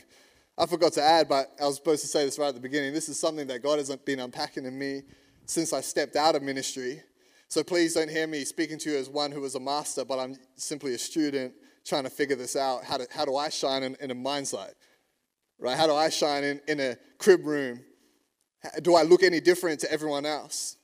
I 0.58 0.66
forgot 0.66 0.94
to 0.94 1.04
add, 1.04 1.30
but 1.30 1.52
I 1.62 1.68
was 1.68 1.76
supposed 1.76 2.02
to 2.02 2.08
say 2.08 2.26
this 2.26 2.40
right 2.40 2.48
at 2.48 2.56
the 2.56 2.60
beginning. 2.60 2.96
This 2.96 3.10
is 3.10 3.20
something 3.20 3.46
that 3.46 3.62
God 3.62 3.78
hasn't 3.78 4.04
been 4.08 4.20
unpacking 4.20 4.66
in 4.66 4.76
me 4.76 5.04
since 5.46 5.72
I 5.72 5.82
stepped 5.82 6.16
out 6.16 6.36
of 6.36 6.42
ministry. 6.42 7.00
So 7.48 7.64
please 7.64 7.94
don't 7.94 8.10
hear 8.10 8.26
me 8.26 8.44
speaking 8.44 8.80
to 8.80 8.90
you 8.90 8.98
as 8.98 9.08
one 9.08 9.32
who 9.32 9.42
was 9.42 9.54
a 9.54 9.60
master, 9.60 10.04
but 10.04 10.18
I'm 10.18 10.36
simply 10.56 10.96
a 10.96 10.98
student 10.98 11.54
trying 11.86 12.06
to 12.06 12.10
figure 12.10 12.36
this 12.36 12.56
out. 12.56 12.84
How 12.84 12.98
do, 12.98 13.06
how 13.12 13.24
do 13.24 13.36
I 13.36 13.50
shine 13.50 13.84
in, 13.84 13.96
in 14.02 14.10
a 14.10 14.16
light? 14.16 14.74
Right? 15.60 15.78
How 15.78 15.86
do 15.86 15.94
I 15.94 16.10
shine 16.10 16.44
in, 16.44 16.60
in 16.68 16.80
a 16.80 16.98
crib 17.20 17.46
room? 17.46 17.82
Do 18.82 18.96
I 18.96 19.04
look 19.04 19.22
any 19.22 19.42
different 19.42 19.80
to 19.82 19.92
everyone 19.92 20.26
else? 20.26 20.78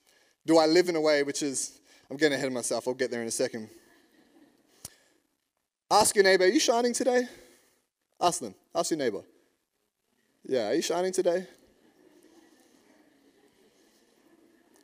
Do 0.46 0.60
I 0.60 0.68
live 0.68 0.88
in 0.88 0.96
a 0.98 1.02
way 1.02 1.24
which 1.24 1.42
is, 1.42 1.80
I'm 2.12 2.18
getting 2.18 2.36
ahead 2.36 2.46
of 2.46 2.54
myself, 2.54 2.88
I'll 2.88 2.94
get 2.94 3.10
there 3.10 3.24
in 3.24 3.28
a 3.28 3.32
second. 3.32 3.70
Ask 5.90 6.16
your 6.16 6.24
neighbor, 6.24 6.46
are 6.46 6.48
you 6.48 6.60
shining 6.60 6.94
today? 6.94 7.28
Ask 8.20 8.40
them. 8.40 8.56
Ask 8.74 8.92
your 8.92 8.98
neighbor. 8.98 9.22
Yeah, 10.46 10.70
are 10.70 10.74
you 10.74 10.82
shining 10.82 11.12
today? 11.12 11.48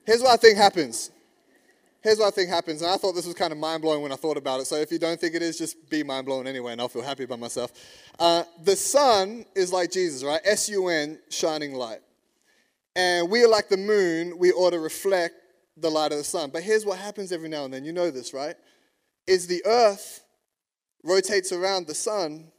Here's 0.06 0.22
what 0.22 0.32
I 0.32 0.38
think 0.38 0.58
happens. 0.58 1.12
Here's 2.02 2.18
what 2.18 2.28
I 2.28 2.32
think 2.32 2.50
happens. 2.50 2.82
And 2.82 2.90
I 2.90 2.98
thought 2.98 3.14
this 3.14 3.26
was 3.26 3.36
kind 3.36 3.52
of 3.52 3.60
mind 3.60 3.82
blowing 3.82 4.02
when 4.02 4.12
I 4.12 4.16
thought 4.16 4.38
about 4.38 4.62
it. 4.62 4.66
So 4.66 4.76
if 4.76 4.92
you 4.92 5.00
don't 5.00 5.20
think 5.20 5.36
it 5.36 5.42
is, 5.42 5.58
just 5.58 5.90
be 5.90 6.02
mind 6.02 6.26
blown 6.26 6.48
anyway, 6.48 6.72
and 6.72 6.82
I'll 6.82 6.88
feel 6.88 7.02
happy 7.02 7.24
about 7.24 7.40
myself. 7.40 7.74
Uh, 8.18 8.44
the 8.64 8.76
sun 8.76 9.46
is 9.56 9.74
like 9.74 9.92
Jesus, 9.92 10.24
right? 10.24 10.40
S 10.46 10.70
U 10.70 10.88
N, 10.88 11.20
shining 11.30 11.74
light. 11.74 12.00
And 12.96 13.30
we 13.30 13.44
are 13.44 13.50
like 13.50 13.70
the 13.70 13.78
moon. 13.78 14.38
We 14.38 14.52
ought 14.52 14.72
to 14.72 14.80
reflect 14.80 15.36
the 15.76 15.90
light 15.90 16.12
of 16.12 16.18
the 16.18 16.24
sun. 16.24 16.50
But 16.52 16.64
here's 16.64 16.86
what 16.86 16.98
happens 17.00 17.32
every 17.32 17.50
now 17.50 17.66
and 17.66 17.74
then. 17.74 17.84
You 17.84 17.92
know 17.92 18.12
this, 18.12 18.34
right? 18.34 18.56
Is 19.28 19.48
the 19.48 19.62
earth 19.66 20.22
rotates 21.04 21.52
around 21.52 21.88
the 21.88 21.96
sun 21.96 22.52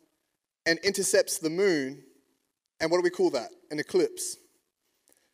and 0.66 0.78
intercepts 0.80 1.38
the 1.38 1.50
moon. 1.50 2.02
And 2.80 2.90
what 2.90 2.98
do 2.98 3.02
we 3.02 3.10
call 3.10 3.30
that? 3.30 3.50
An 3.70 3.78
eclipse. 3.78 4.36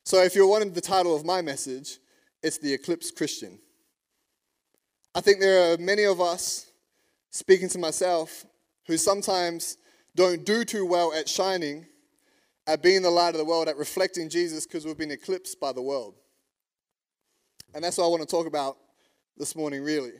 So 0.04 0.22
if 0.22 0.34
you're 0.34 0.46
wanting 0.46 0.72
the 0.72 0.80
title 0.80 1.14
of 1.16 1.24
my 1.24 1.42
message, 1.42 1.98
it's 2.42 2.58
The 2.58 2.72
Eclipse 2.72 3.10
Christian. 3.10 3.58
I 5.14 5.20
think 5.20 5.40
there 5.40 5.72
are 5.72 5.78
many 5.78 6.04
of 6.04 6.20
us, 6.20 6.70
speaking 7.30 7.68
to 7.70 7.78
myself, 7.78 8.44
who 8.86 8.96
sometimes 8.96 9.78
don't 10.14 10.44
do 10.44 10.64
too 10.64 10.86
well 10.86 11.12
at 11.12 11.28
shining, 11.28 11.86
at 12.66 12.82
being 12.82 13.02
the 13.02 13.10
light 13.10 13.30
of 13.30 13.38
the 13.38 13.44
world, 13.44 13.68
at 13.68 13.76
reflecting 13.76 14.28
Jesus 14.28 14.66
because 14.66 14.84
we've 14.84 14.98
been 14.98 15.10
eclipsed 15.10 15.58
by 15.58 15.72
the 15.72 15.82
world. 15.82 16.14
And 17.74 17.82
that's 17.82 17.98
what 17.98 18.04
I 18.04 18.08
want 18.08 18.22
to 18.22 18.28
talk 18.28 18.46
about 18.46 18.76
this 19.36 19.56
morning, 19.56 19.82
really. 19.82 20.12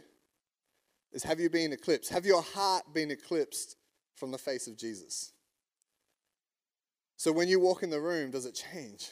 Is 1.17 1.23
have 1.23 1.41
you 1.41 1.49
been 1.49 1.73
eclipsed? 1.73 2.11
Have 2.11 2.27
your 2.27 2.43
heart 2.43 2.93
been 2.93 3.11
eclipsed 3.11 3.77
from 4.17 4.33
the 4.33 4.37
face 4.37 4.67
of 4.67 4.77
Jesus? 4.77 5.33
So 7.17 7.33
when 7.33 7.49
you 7.49 7.59
walk 7.59 7.83
in 7.83 7.89
the 7.89 8.03
room, 8.03 8.31
does 8.31 8.45
it 8.45 8.61
change? 8.71 9.09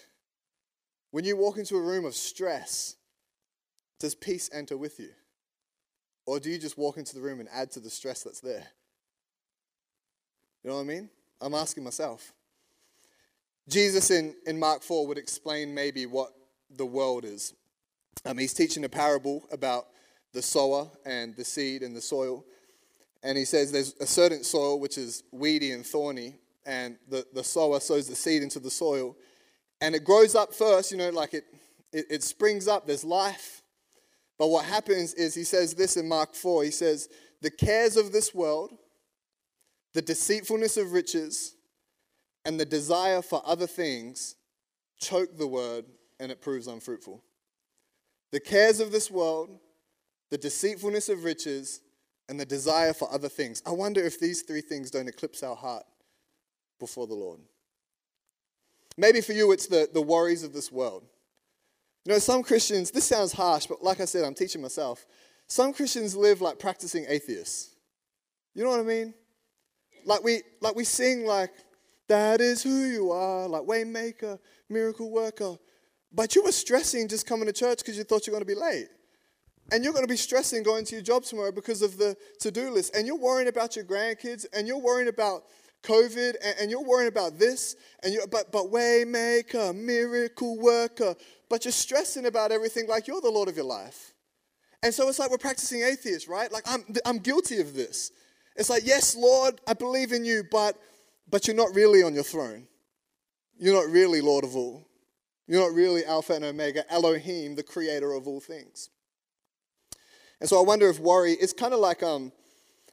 When 1.12 1.25
you 1.25 1.34
walk 1.34 1.56
into 1.56 1.76
a 1.76 1.80
room 1.80 2.04
of 2.04 2.14
stress, 2.14 2.96
does 3.99 4.14
peace 4.14 4.50
enter 4.52 4.76
with 4.76 5.00
you? 5.00 5.08
Or 6.26 6.38
do 6.38 6.50
you 6.50 6.58
just 6.58 6.76
walk 6.76 6.99
into 6.99 7.14
the 7.14 7.23
room 7.23 7.40
and 7.40 7.49
add 7.50 7.70
to 7.70 7.80
the 7.80 7.88
stress 7.88 8.23
that's 8.23 8.40
there? 8.40 8.66
You 10.62 10.68
know 10.68 10.76
what 10.76 10.82
I 10.82 10.84
mean? 10.84 11.08
I'm 11.40 11.54
asking 11.54 11.84
myself. 11.84 12.34
Jesus 13.66 14.11
in, 14.11 14.34
in 14.46 14.58
Mark 14.58 14.82
4 14.82 15.06
would 15.06 15.16
explain 15.16 15.73
maybe 15.73 16.04
what 16.04 16.34
the 16.68 16.84
world 16.84 17.25
is. 17.25 17.54
Um, 18.26 18.37
he's 18.37 18.52
teaching 18.52 18.84
a 18.84 18.90
parable 18.90 19.49
about 19.50 19.87
the 20.35 20.43
sower 20.43 20.91
and 21.07 21.35
the 21.37 21.45
seed 21.45 21.83
and 21.83 21.97
the 21.97 22.00
soil. 22.00 22.45
And 23.23 23.38
he 23.38 23.47
says 23.47 23.73
there's 23.73 23.95
a 24.00 24.07
certain 24.07 24.45
soil 24.45 24.79
which 24.79 24.99
is 24.99 25.23
weedy 25.33 25.71
and 25.71 25.87
thorny, 25.87 26.35
and 26.67 26.97
the, 27.09 27.25
the 27.33 27.45
sower 27.45 27.81
sows 27.81 28.09
the 28.09 28.14
seed 28.14 28.43
into 28.43 28.61
the 28.61 28.71
soil. 28.71 29.17
And 29.81 29.95
it 29.95 30.05
grows 30.05 30.35
up 30.35 30.53
first, 30.53 30.93
you 30.93 30.99
know, 30.99 31.11
like 31.11 31.33
it, 31.33 31.45
it, 31.93 32.07
it 32.11 32.23
springs 32.23 32.69
up, 32.69 32.87
there's 32.87 33.05
life. 33.05 33.62
But 34.38 34.49
what 34.49 34.67
happens 34.67 35.14
is, 35.14 35.35
he 35.35 35.45
says 35.45 35.75
this 35.75 35.97
in 35.97 36.09
Mark 36.09 36.35
4 36.35 36.64
he 36.64 36.71
says, 36.71 37.09
The 37.41 37.50
cares 37.50 37.97
of 37.97 38.12
this 38.12 38.35
world, 38.35 38.73
the 39.95 40.03
deceitfulness 40.03 40.76
of 40.76 40.93
riches, 40.93 41.55
and 42.45 42.59
the 42.59 42.67
desire 42.67 43.23
for 43.23 43.41
other 43.47 43.67
things 43.67 44.35
choke 44.99 45.38
the 45.38 45.47
word 45.47 45.85
and 46.21 46.31
it 46.31 46.43
proves 46.43 46.67
unfruitful. 46.67 47.23
The 48.33 48.41
cares 48.41 48.81
of 48.81 48.91
this 48.91 49.11
world, 49.11 49.50
the 50.35 50.38
deceitfulness 50.38 51.09
of 51.09 51.23
riches, 51.23 51.81
and 52.29 52.41
the 52.41 52.45
desire 52.45 52.93
for 52.93 53.09
other 53.12 53.29
things. 53.29 53.62
I 53.64 53.71
wonder 53.71 54.03
if 54.03 54.19
these 54.19 54.43
three 54.43 54.62
things 54.62 54.91
don't 54.91 55.07
eclipse 55.07 55.45
our 55.45 55.55
heart 55.55 55.85
before 56.81 57.07
the 57.07 57.14
Lord. 57.14 57.38
Maybe 58.97 59.21
for 59.21 59.33
you, 59.33 59.53
it's 59.53 59.69
the, 59.69 59.88
the 59.95 60.03
worries 60.03 60.43
of 60.43 60.53
this 60.53 60.73
world. 60.73 61.05
You 62.05 62.14
know, 62.14 62.19
some 62.19 62.43
Christians, 62.43 62.91
this 62.91 63.05
sounds 63.05 63.33
harsh, 63.33 63.67
but 63.67 63.85
like 63.85 64.00
I 64.00 64.07
said, 64.07 64.25
I'm 64.25 64.35
teaching 64.35 64.61
myself. 64.61 65.07
Some 65.47 65.73
Christians 65.73 66.17
live 66.17 66.41
like 66.41 66.59
practicing 66.59 67.07
atheists. 67.09 67.71
You 68.57 68.64
know 68.64 68.71
what 68.71 68.81
I 68.81 68.83
mean? 68.83 69.14
Like 70.05 70.25
we, 70.25 70.43
like 70.61 70.75
we 70.75 70.83
sing 70.83 71.26
like, 71.26 71.53
that 72.09 72.41
is 72.41 72.61
who 72.61 72.87
you 72.87 73.12
are, 73.12 73.47
like 73.47 73.62
waymaker, 73.62 74.41
miracle 74.69 75.12
worker. 75.12 75.55
But 76.12 76.35
you 76.35 76.43
were 76.43 76.50
stressing 76.50 77.07
just 77.07 77.25
coming 77.25 77.47
to 77.47 77.53
church 77.53 77.79
because 77.79 77.97
you 77.97 78.03
thought 78.03 78.26
you 78.26 78.33
were 78.33 78.41
going 78.41 78.49
to 78.49 78.53
be 78.53 78.61
late. 78.61 78.88
And 79.73 79.83
you're 79.83 79.92
going 79.92 80.04
to 80.04 80.12
be 80.12 80.16
stressing 80.16 80.62
going 80.62 80.85
to 80.87 80.94
your 80.94 81.02
job 81.02 81.25
tomorrow 81.25 81.50
because 81.50 81.83
of 81.83 81.97
the 81.97 82.16
to-do 82.40 82.71
list. 82.71 82.94
And 82.94 83.06
you're 83.06 83.18
worrying 83.18 83.49
about 83.49 83.76
your 83.76 83.85
grandkids 83.85 84.47
and 84.52 84.68
you're 84.68 84.78
worrying 84.78 85.09
about 85.09 85.44
COVID 85.83 86.35
and, 86.42 86.54
and 86.61 86.71
you're 86.71 86.85
worrying 86.85 87.09
about 87.09 87.38
this. 87.38 87.76
And 88.02 88.12
you 88.12 88.25
but 88.30 88.52
but 88.52 88.66
waymaker, 88.66 89.75
miracle 89.75 90.59
worker, 90.59 91.14
but 91.49 91.64
you're 91.64 91.73
stressing 91.73 92.26
about 92.26 92.52
everything 92.52 92.87
like 92.88 93.06
you're 93.06 93.21
the 93.21 93.30
Lord 93.30 93.49
of 93.49 93.56
your 93.56 93.66
life. 93.66 94.12
And 94.83 94.92
so 94.92 95.09
it's 95.09 95.18
like 95.18 95.30
we're 95.30 95.38
practicing 95.38 95.80
atheists, 95.80 96.28
right? 96.28 96.52
Like 96.52 96.64
I'm, 96.66 96.85
I'm 97.06 97.18
guilty 97.18 97.59
of 97.61 97.75
this. 97.75 98.12
It's 98.54 98.68
like, 98.68 98.83
yes, 98.85 99.16
Lord, 99.16 99.59
I 99.66 99.73
believe 99.73 100.12
in 100.12 100.26
you, 100.26 100.44
but, 100.50 100.76
but 101.30 101.47
you're 101.47 101.56
not 101.56 101.75
really 101.75 102.02
on 102.02 102.14
your 102.14 102.23
throne. 102.23 102.68
You're 103.59 103.75
not 103.75 103.90
really 103.90 104.21
Lord 104.21 104.44
of 104.44 104.54
all. 104.54 104.87
You're 105.47 105.62
not 105.62 105.75
really 105.75 106.04
Alpha 106.04 106.35
and 106.35 106.44
Omega, 106.44 106.85
Elohim, 106.92 107.54
the 107.54 107.62
creator 107.62 108.12
of 108.12 108.28
all 108.28 108.40
things. 108.40 108.90
And 110.41 110.49
so 110.49 110.61
I 110.61 110.64
wonder 110.64 110.88
if 110.88 110.99
worry, 110.99 111.33
it's 111.33 111.53
kind 111.53 111.73
of 111.73 111.81
like, 111.81 112.03
um, 112.03 112.33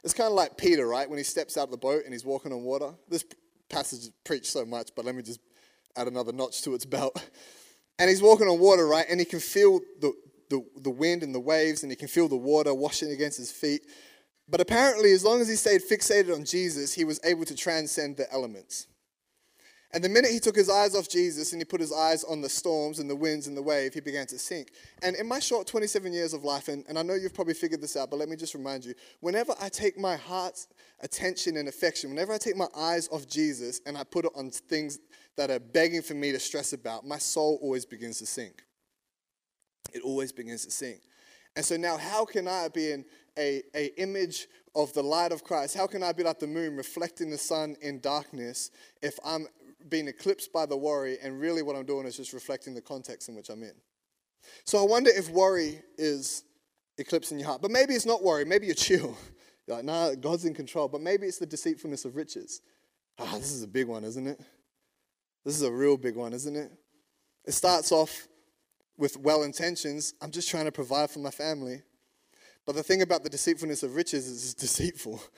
it's 0.04 0.14
kind 0.14 0.28
of 0.28 0.34
like 0.34 0.58
Peter, 0.58 0.88
right? 0.88 1.10
When 1.10 1.18
he 1.18 1.24
steps 1.24 1.58
out 1.58 1.66
of 1.66 1.72
the 1.72 1.78
boat 1.78 2.04
and 2.06 2.14
he's 2.14 2.26
walking 2.26 2.52
on 2.52 2.64
water. 2.64 2.94
This 3.10 3.26
passage 3.70 4.00
is 4.00 4.12
preached 4.24 4.48
so 4.48 4.66
much, 4.66 4.92
but 4.96 5.06
let 5.06 5.16
me 5.16 5.22
just 5.22 5.40
add 5.96 6.08
another 6.08 6.32
notch 6.32 6.62
to 6.64 6.74
its 6.76 6.86
belt. 6.86 7.24
And 8.00 8.10
he's 8.10 8.22
walking 8.22 8.48
on 8.48 8.60
water, 8.60 8.88
right? 8.88 9.06
And 9.08 9.20
he 9.20 9.26
can 9.28 9.40
feel 9.40 9.80
the, 10.00 10.12
the, 10.50 10.66
the 10.78 10.90
wind 10.90 11.22
and 11.22 11.36
the 11.36 11.40
waves, 11.40 11.84
and 11.84 11.92
he 11.92 11.96
can 11.96 12.08
feel 12.08 12.28
the 12.28 12.36
water 12.36 12.74
washing 12.74 13.12
against 13.12 13.38
his 13.38 13.52
feet. 13.52 13.82
But 14.50 14.60
apparently, 14.60 15.12
as 15.12 15.24
long 15.24 15.40
as 15.40 15.48
he 15.48 15.56
stayed 15.56 15.82
fixated 15.88 16.34
on 16.34 16.44
Jesus, 16.44 16.94
he 16.94 17.04
was 17.04 17.20
able 17.24 17.46
to 17.46 17.56
transcend 17.56 18.18
the 18.18 18.32
elements. 18.34 18.88
And 19.94 20.04
the 20.04 20.10
minute 20.10 20.32
he 20.32 20.40
took 20.40 20.56
his 20.56 20.70
eyes 20.70 20.96
off 20.96 21.10
Jesus 21.10 21.52
and 21.52 21.62
he 21.62 21.66
put 21.66 21.82
his 21.82 21.92
eyes 21.92 22.24
on 22.24 22.40
the 22.40 22.48
storms 22.48 23.00
and 23.00 23.10
the 23.10 23.16
winds 23.16 23.48
and 23.48 23.58
the 23.58 23.62
wave, 23.62 23.94
he 23.94 24.00
began 24.00 24.26
to 24.28 24.40
sink. 24.40 24.72
And 25.04 25.18
in 25.18 25.28
my 25.28 25.40
short 25.40 25.68
27 25.68 26.14
years 26.14 26.34
of 26.34 26.46
life, 26.46 26.70
and, 26.70 26.86
and 26.88 26.98
I 26.98 27.04
know 27.04 27.16
you've 27.16 27.34
probably 27.34 27.54
figured 27.54 27.82
this 27.82 27.98
out, 27.98 28.10
but 28.10 28.18
let 28.18 28.30
me 28.30 28.38
just 28.38 28.54
remind 28.54 28.86
you 28.86 28.94
whenever 29.20 29.54
I 29.60 29.68
take 29.68 30.00
my 30.00 30.16
heart's 30.16 30.68
attention 31.02 31.58
and 31.58 31.68
affection, 31.68 32.10
whenever 32.10 32.32
I 32.32 32.38
take 32.38 32.56
my 32.56 32.68
eyes 32.76 33.10
off 33.12 33.28
Jesus 33.28 33.82
and 33.86 33.98
I 33.98 34.04
put 34.04 34.26
it 34.26 34.32
on 34.36 34.50
things 34.50 35.00
that 35.36 35.52
are 35.52 35.60
begging 35.60 36.02
for 36.02 36.14
me 36.14 36.32
to 36.32 36.40
stress 36.40 36.72
about, 36.72 37.06
my 37.06 37.18
soul 37.18 37.60
always 37.62 37.86
begins 37.86 38.20
to 38.20 38.26
sink. 38.26 38.64
It 39.94 40.04
always 40.04 40.32
begins 40.32 40.64
to 40.66 40.72
sink. 40.72 41.02
And 41.56 41.66
so 41.66 41.76
now, 41.76 41.98
how 41.98 42.24
can 42.24 42.48
I 42.48 42.70
be 42.70 42.92
in 42.92 43.06
a, 43.38 43.62
a 43.76 44.00
image 44.00 44.48
of 44.74 44.94
the 44.94 45.04
light 45.04 45.34
of 45.34 45.44
Christ? 45.44 45.76
How 45.76 45.86
can 45.86 46.02
I 46.02 46.14
be 46.14 46.24
like 46.24 46.40
the 46.40 46.48
moon, 46.48 46.78
reflecting 46.78 47.30
the 47.30 47.38
sun 47.38 47.76
in 47.82 48.00
darkness, 48.00 48.72
if 49.02 49.20
I'm 49.26 49.48
being 49.90 50.08
eclipsed 50.08 50.52
by 50.54 50.66
the 50.66 50.78
worry, 50.78 51.18
and 51.22 51.40
really 51.40 51.62
what 51.62 51.76
I'm 51.76 51.86
doing 51.86 52.06
is 52.06 52.18
just 52.18 52.34
reflecting 52.34 52.74
the 52.74 52.82
context 52.82 53.30
in 53.30 53.36
which 53.36 53.50
I'm 53.50 53.64
in? 53.64 53.74
So 54.66 54.80
I 54.80 54.86
wonder 54.86 55.12
if 55.14 55.30
worry 55.30 55.82
is 55.98 56.44
eclipsing 56.98 57.40
your 57.40 57.48
heart. 57.48 57.62
But 57.62 57.72
maybe 57.72 57.94
it's 57.94 58.06
not 58.06 58.24
worry. 58.24 58.46
Maybe 58.46 58.66
you're 58.68 58.76
chill. 58.76 59.18
You're 59.68 59.78
like, 59.78 59.86
nah, 59.86 60.16
God's 60.16 60.46
in 60.46 60.56
control. 60.56 60.88
But 60.88 61.02
maybe 61.02 61.28
it's 61.28 61.38
the 61.38 61.46
deceitfulness 61.46 62.04
of 62.06 62.16
riches. 62.16 62.62
Ah, 63.20 63.36
this 63.38 63.52
is 63.52 63.62
a 63.62 63.68
big 63.68 63.88
one, 63.88 64.04
isn't 64.04 64.26
it? 64.26 64.42
This 65.46 65.56
is 65.56 65.62
a 65.62 65.72
real 65.72 65.98
big 65.98 66.16
one, 66.16 66.34
isn't 66.34 66.56
it? 66.56 66.72
It 67.46 67.52
starts 67.52 67.92
off 67.92 68.28
with 68.98 69.18
well 69.18 69.44
intentions. 69.44 70.16
I'm 70.20 70.32
just 70.32 70.50
trying 70.50 70.66
to 70.66 70.72
provide 70.72 71.12
for 71.12 71.20
my 71.20 71.30
family. 71.30 71.84
But 72.66 72.76
the 72.76 72.84
thing 72.84 73.04
about 73.04 73.24
the 73.24 73.30
deceitfulness 73.30 73.84
of 73.84 73.96
riches 73.96 74.28
is 74.28 74.44
it's 74.46 74.54
deceitful. 74.54 75.22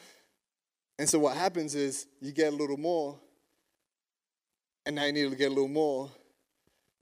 And 1.00 1.10
so 1.10 1.18
what 1.18 1.36
happens 1.36 1.74
is 1.74 2.06
you 2.22 2.32
get 2.32 2.54
a 2.54 2.56
little 2.56 2.78
more, 2.78 3.20
and 4.86 4.96
now 4.96 5.06
you 5.06 5.14
need 5.14 5.30
to 5.30 5.36
get 5.36 5.48
a 5.52 5.54
little 5.54 5.68
more, 5.68 6.10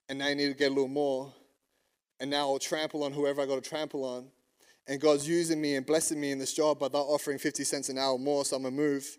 and 0.09 0.19
now 0.19 0.27
you 0.27 0.35
need 0.35 0.47
to 0.47 0.53
get 0.53 0.71
a 0.71 0.73
little 0.73 0.87
more, 0.87 1.33
and 2.19 2.29
now 2.29 2.49
I'll 2.49 2.59
trample 2.59 3.03
on 3.03 3.13
whoever 3.13 3.41
I 3.41 3.45
got 3.45 3.63
to 3.63 3.69
trample 3.69 4.05
on. 4.05 4.27
And 4.87 4.99
God's 4.99 5.27
using 5.27 5.61
me 5.61 5.75
and 5.75 5.85
blessing 5.85 6.19
me 6.19 6.31
in 6.31 6.39
this 6.39 6.53
job, 6.53 6.79
but 6.79 6.91
they're 6.91 7.01
offering 7.01 7.37
50 7.37 7.63
cents 7.63 7.89
an 7.89 7.97
hour 7.97 8.17
more, 8.17 8.43
so 8.43 8.55
I'm 8.55 8.63
going 8.63 8.75
to 8.75 8.81
move 8.81 9.17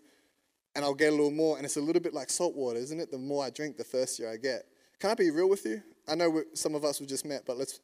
and 0.75 0.83
I'll 0.83 0.93
get 0.93 1.09
a 1.09 1.15
little 1.15 1.31
more. 1.31 1.57
And 1.57 1.65
it's 1.65 1.77
a 1.77 1.81
little 1.81 2.01
bit 2.01 2.13
like 2.13 2.29
salt 2.29 2.55
water, 2.55 2.79
isn't 2.79 2.99
it? 2.99 3.11
The 3.11 3.17
more 3.17 3.45
I 3.45 3.49
drink, 3.49 3.77
the 3.77 3.83
thirstier 3.83 4.29
I 4.29 4.37
get. 4.37 4.63
Can 4.99 5.09
I 5.09 5.15
be 5.15 5.29
real 5.31 5.49
with 5.49 5.65
you? 5.65 5.81
I 6.07 6.15
know 6.15 6.43
some 6.53 6.75
of 6.75 6.83
us 6.83 6.99
we 6.99 7.05
just 7.05 7.25
met, 7.25 7.43
but 7.45 7.57
let's 7.57 7.79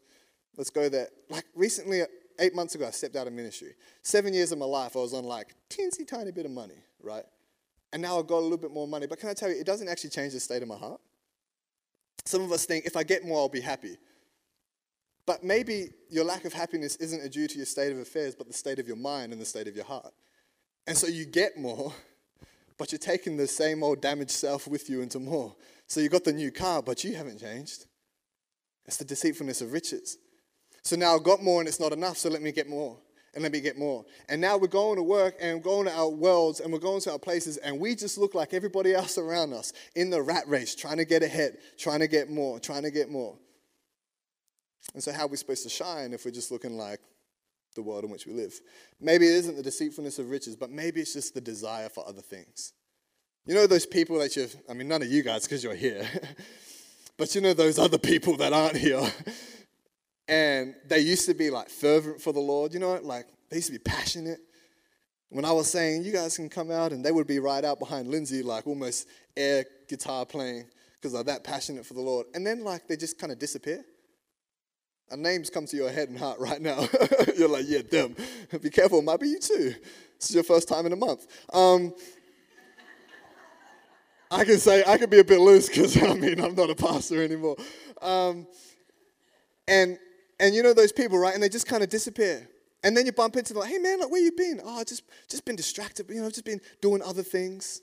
let's 0.58 0.70
go 0.70 0.90
there. 0.90 1.08
Like 1.30 1.46
recently, 1.56 2.02
uh, 2.02 2.06
eight 2.40 2.56
months 2.56 2.76
ago, 2.76 2.88
I 2.88 2.92
stepped 2.92 3.16
out 3.16 3.28
of 3.28 3.34
ministry. 3.34 3.76
Seven 4.02 4.34
years 4.34 4.52
of 4.52 4.58
my 4.58 4.66
life, 4.66 4.96
I 4.96 5.00
was 5.00 5.14
on 5.14 5.24
like 5.24 5.56
teensy 5.70 6.08
tiny 6.08 6.32
bit 6.32 6.46
of 6.46 6.52
money, 6.52 6.84
right? 7.02 7.24
And 7.92 8.02
now 8.02 8.20
I've 8.20 8.28
got 8.28 8.40
a 8.40 8.42
little 8.42 8.58
bit 8.58 8.72
more 8.72 8.88
money. 8.88 9.08
But 9.08 9.20
can 9.20 9.30
I 9.30 9.34
tell 9.34 9.50
you, 9.50 9.60
it 9.60 9.66
doesn't 9.66 9.88
actually 9.88 10.12
change 10.12 10.34
the 10.34 10.40
state 10.40 10.62
of 10.62 10.68
my 10.68 10.78
heart. 10.78 11.02
Some 12.26 12.44
of 12.44 12.52
us 12.52 12.66
think 12.66 12.86
if 12.86 12.96
I 12.96 13.04
get 13.04 13.26
more, 13.26 13.40
I'll 13.40 13.50
be 13.50 13.62
happy. 13.62 13.98
But 15.26 15.44
maybe 15.44 15.92
your 16.10 16.26
lack 16.26 16.46
of 16.46 16.54
happiness 16.54 16.96
isn't 16.98 17.32
due 17.32 17.48
to 17.48 17.58
your 17.58 17.66
state 17.66 17.92
of 17.92 18.00
affairs, 18.00 18.36
but 18.36 18.48
the 18.48 18.54
state 18.54 18.80
of 18.80 18.88
your 18.88 18.98
mind 18.98 19.32
and 19.32 19.42
the 19.42 19.46
state 19.46 19.68
of 19.68 19.76
your 19.76 19.86
heart. 19.86 20.14
And 20.88 20.98
so 20.98 21.08
you 21.08 21.26
get 21.26 21.58
more, 21.58 21.94
but 22.78 22.92
you're 22.92 23.00
taking 23.00 23.38
the 23.38 23.48
same 23.48 23.84
old 23.84 24.02
damaged 24.02 24.32
self 24.32 24.68
with 24.68 24.90
you 24.90 25.02
into 25.02 25.20
more. 25.20 25.56
So 25.88 26.00
you 26.00 26.10
got 26.10 26.24
the 26.24 26.34
new 26.34 26.52
car, 26.52 26.82
but 26.82 27.04
you 27.04 27.16
haven't 27.16 27.40
changed. 27.40 27.86
It's 28.86 28.98
the 28.98 29.06
deceitfulness 29.06 29.62
of 29.62 29.72
riches. 29.72 30.18
So 30.84 30.96
now 30.96 31.16
I've 31.16 31.24
got 31.24 31.44
more 31.44 31.62
and 31.62 31.68
it's 31.68 31.80
not 31.80 31.94
enough, 31.94 32.18
so 32.18 32.30
let 32.30 32.42
me 32.42 32.52
get 32.52 32.68
more 32.68 32.98
and 33.34 33.44
let 33.44 33.52
me 33.52 33.60
get 33.60 33.78
more. 33.78 34.06
And 34.28 34.42
now 34.42 34.58
we're 34.58 34.68
going 34.68 34.98
to 34.98 35.04
work 35.04 35.36
and 35.40 35.62
going 35.62 35.86
to 35.86 35.94
our 35.94 36.10
worlds 36.10 36.60
and 36.60 36.72
we're 36.72 36.80
going 36.80 37.02
to 37.02 37.12
our 37.12 37.20
places 37.20 37.58
and 37.58 37.80
we 37.80 37.96
just 37.96 38.18
look 38.18 38.34
like 38.34 38.54
everybody 38.54 38.94
else 38.94 39.18
around 39.18 39.54
us 39.54 39.74
in 39.96 40.10
the 40.10 40.22
rat 40.22 40.48
race, 40.48 40.76
trying 40.76 40.98
to 40.98 41.06
get 41.06 41.24
ahead, 41.24 41.58
trying 41.78 42.00
to 42.00 42.08
get 42.08 42.30
more, 42.30 42.60
trying 42.60 42.84
to 42.84 42.92
get 42.92 43.10
more. 43.10 43.38
And 44.94 45.04
so, 45.04 45.12
how 45.12 45.26
are 45.26 45.28
we 45.28 45.38
supposed 45.38 45.64
to 45.64 45.70
shine 45.70 46.14
if 46.14 46.26
we're 46.26 46.32
just 46.32 46.52
looking 46.52 46.78
like 46.78 47.00
the 47.76 47.82
world 47.82 48.04
in 48.04 48.10
which 48.10 48.26
we 48.26 48.34
live. 48.34 48.60
Maybe 49.00 49.26
it 49.26 49.34
isn't 49.36 49.56
the 49.56 49.64
deceitfulness 49.64 50.20
of 50.20 50.30
riches, 50.30 50.56
but 50.56 50.70
maybe 50.70 51.02
it's 51.02 51.14
just 51.14 51.34
the 51.34 51.42
desire 51.42 51.90
for 51.90 52.08
other 52.08 52.22
things. 52.22 52.74
You 53.46 53.56
know 53.56 53.68
those 53.68 53.86
people 53.86 54.20
that 54.20 54.36
you've, 54.36 54.56
I 54.70 54.74
mean, 54.74 54.88
none 54.88 55.02
of 55.02 55.08
you 55.08 55.24
guys 55.24 55.44
because 55.44 55.64
you're 55.64 55.76
here, 55.76 56.08
but 57.18 57.34
you 57.34 57.42
know 57.42 57.54
those 57.54 57.80
other 57.80 57.98
people 57.98 58.38
that 58.38 58.54
aren't 58.54 58.78
here, 58.78 59.02
and 60.30 60.76
they 60.88 61.00
used 61.00 61.26
to 61.26 61.34
be 61.34 61.50
like 61.50 61.70
fervent 61.70 62.22
for 62.22 62.32
the 62.32 62.40
Lord, 62.40 62.74
you 62.74 62.80
know, 62.80 63.00
like 63.02 63.26
they 63.50 63.58
used 63.58 63.68
to 63.68 63.74
be 63.74 63.80
passionate. 63.80 64.40
When 65.30 65.44
I 65.44 65.52
was 65.52 65.70
saying, 65.70 66.04
you 66.04 66.12
guys 66.12 66.38
can 66.38 66.50
come 66.50 66.72
out, 66.72 66.92
and 66.92 67.04
they 67.04 67.12
would 67.12 67.28
be 67.28 67.40
right 67.40 67.64
out 67.64 67.80
behind 67.80 68.08
Lindsay, 68.08 68.42
like 68.42 68.66
almost 68.66 69.08
air 69.36 69.66
guitar 69.88 70.26
playing 70.26 70.66
because 70.96 71.14
they're 71.14 71.24
that 71.24 71.44
passionate 71.44 71.86
for 71.86 71.94
the 71.94 72.02
Lord. 72.02 72.28
And 72.34 72.46
then, 72.46 72.64
like, 72.64 72.88
they 72.88 72.98
just 72.98 73.20
kind 73.20 73.32
of 73.32 73.40
disappear. 73.40 73.84
And 75.12 75.24
names 75.24 75.50
come 75.50 75.66
to 75.66 75.78
your 75.78 75.90
head 75.90 76.10
and 76.10 76.18
heart 76.18 76.40
right 76.40 76.62
now. 76.62 76.88
You're 77.38 77.48
like, 77.48 77.66
yeah, 77.68 77.82
them. 77.90 78.16
be 78.62 78.70
careful, 78.70 79.00
it 79.00 79.06
might 79.06 79.20
be 79.20 79.30
you 79.30 79.40
too. 79.40 79.76
This 80.20 80.30
is 80.30 80.36
your 80.36 80.44
first 80.44 80.68
time 80.68 80.86
in 80.86 80.94
a 80.94 80.96
month. 80.96 81.26
Um, 81.54 81.94
I 84.32 84.46
can 84.46 84.58
say, 84.58 84.84
I 84.86 84.98
can 84.98 85.10
be 85.10 85.20
a 85.20 85.24
bit 85.24 85.40
loose 85.40 85.70
because, 85.70 85.96
I 86.04 86.14
mean, 86.14 86.40
I'm 86.40 86.54
not 86.54 86.70
a 86.70 86.76
pastor 86.76 87.24
anymore. 87.24 87.56
Um, 88.02 88.48
and, 89.68 89.98
and 90.40 90.56
you 90.56 90.64
know 90.64 90.74
those 90.74 90.92
people, 90.92 91.18
right? 91.18 91.34
And 91.34 91.42
they 91.44 91.50
just 91.50 91.68
kind 91.68 91.84
of 91.84 91.90
disappear. 91.90 92.48
And 92.84 92.96
then 92.96 93.06
you 93.06 93.12
bump 93.12 93.36
into 93.36 93.54
them 93.54 93.62
like, 93.62 93.72
hey 93.72 93.78
man, 93.78 94.00
like 94.00 94.10
where 94.10 94.22
you 94.22 94.32
been? 94.32 94.62
Oh, 94.64 94.84
just 94.84 95.04
just 95.30 95.46
been 95.46 95.56
distracted, 95.56 96.10
you 96.10 96.22
know, 96.22 96.28
I've 96.28 96.34
just 96.34 96.46
been 96.46 96.62
doing 96.82 97.02
other 97.02 97.24
things. 97.24 97.82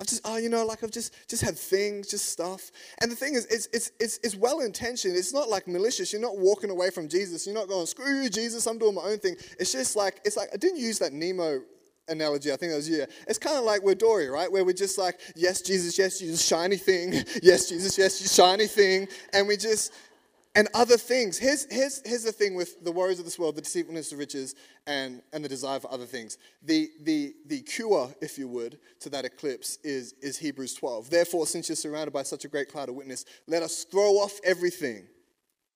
I've 0.00 0.06
just, 0.06 0.22
oh, 0.24 0.38
you 0.38 0.48
know, 0.48 0.64
like 0.64 0.82
I've 0.82 0.90
just 0.90 1.14
just 1.28 1.42
had 1.42 1.58
things, 1.58 2.08
just 2.08 2.30
stuff. 2.30 2.70
And 3.02 3.12
the 3.12 3.16
thing 3.16 3.34
is, 3.34 3.44
it's 3.46 3.68
it's 3.72 3.92
it's, 4.00 4.18
it's 4.22 4.34
well 4.34 4.60
intentioned. 4.60 5.14
It's 5.14 5.34
not 5.34 5.50
like 5.50 5.68
malicious. 5.68 6.10
You're 6.10 6.22
not 6.22 6.38
walking 6.38 6.70
away 6.70 6.88
from 6.88 7.06
Jesus. 7.06 7.46
You're 7.46 7.54
not 7.54 7.68
going, 7.68 7.84
screw 7.86 8.22
you, 8.22 8.30
Jesus. 8.30 8.66
I'm 8.66 8.78
doing 8.78 8.94
my 8.94 9.02
own 9.02 9.18
thing. 9.18 9.36
It's 9.58 9.72
just 9.72 9.96
like 9.96 10.20
it's 10.24 10.38
like 10.38 10.48
I 10.54 10.56
didn't 10.56 10.78
use 10.78 10.98
that 11.00 11.12
Nemo 11.12 11.60
analogy. 12.08 12.50
I 12.50 12.56
think 12.56 12.72
that 12.72 12.76
was 12.76 12.88
yeah. 12.88 13.04
It's 13.28 13.38
kind 13.38 13.58
of 13.58 13.64
like 13.64 13.82
we're 13.82 13.94
Dory, 13.94 14.30
right? 14.30 14.50
Where 14.50 14.64
we're 14.64 14.72
just 14.72 14.96
like, 14.96 15.20
yes, 15.36 15.60
Jesus, 15.60 15.98
yes, 15.98 16.18
Jesus, 16.18 16.46
shiny 16.46 16.76
thing. 16.78 17.12
Yes, 17.42 17.68
Jesus, 17.68 17.96
yes, 17.98 18.34
shiny 18.34 18.66
thing. 18.66 19.06
And 19.34 19.46
we 19.46 19.56
just 19.56 19.92
and 20.54 20.68
other 20.74 20.96
things. 20.96 21.38
Here's, 21.38 21.66
here's, 21.70 22.02
here's 22.04 22.24
the 22.24 22.32
thing 22.32 22.54
with 22.54 22.84
the 22.84 22.90
worries 22.90 23.18
of 23.18 23.24
this 23.24 23.38
world, 23.38 23.54
the 23.56 23.62
deceitfulness 23.62 24.12
of 24.12 24.18
riches, 24.18 24.54
and, 24.86 25.22
and 25.32 25.44
the 25.44 25.48
desire 25.48 25.78
for 25.78 25.92
other 25.92 26.06
things. 26.06 26.38
The, 26.62 26.90
the, 27.02 27.34
the 27.46 27.60
cure, 27.62 28.12
if 28.20 28.38
you 28.38 28.48
would, 28.48 28.78
to 29.00 29.10
that 29.10 29.24
eclipse 29.24 29.78
is, 29.84 30.14
is 30.20 30.38
Hebrews 30.38 30.74
12. 30.74 31.10
Therefore, 31.10 31.46
since 31.46 31.68
you're 31.68 31.76
surrounded 31.76 32.12
by 32.12 32.24
such 32.24 32.44
a 32.44 32.48
great 32.48 32.68
cloud 32.68 32.88
of 32.88 32.96
witness, 32.96 33.24
let 33.46 33.62
us 33.62 33.84
throw 33.84 34.14
off 34.14 34.40
everything 34.44 35.06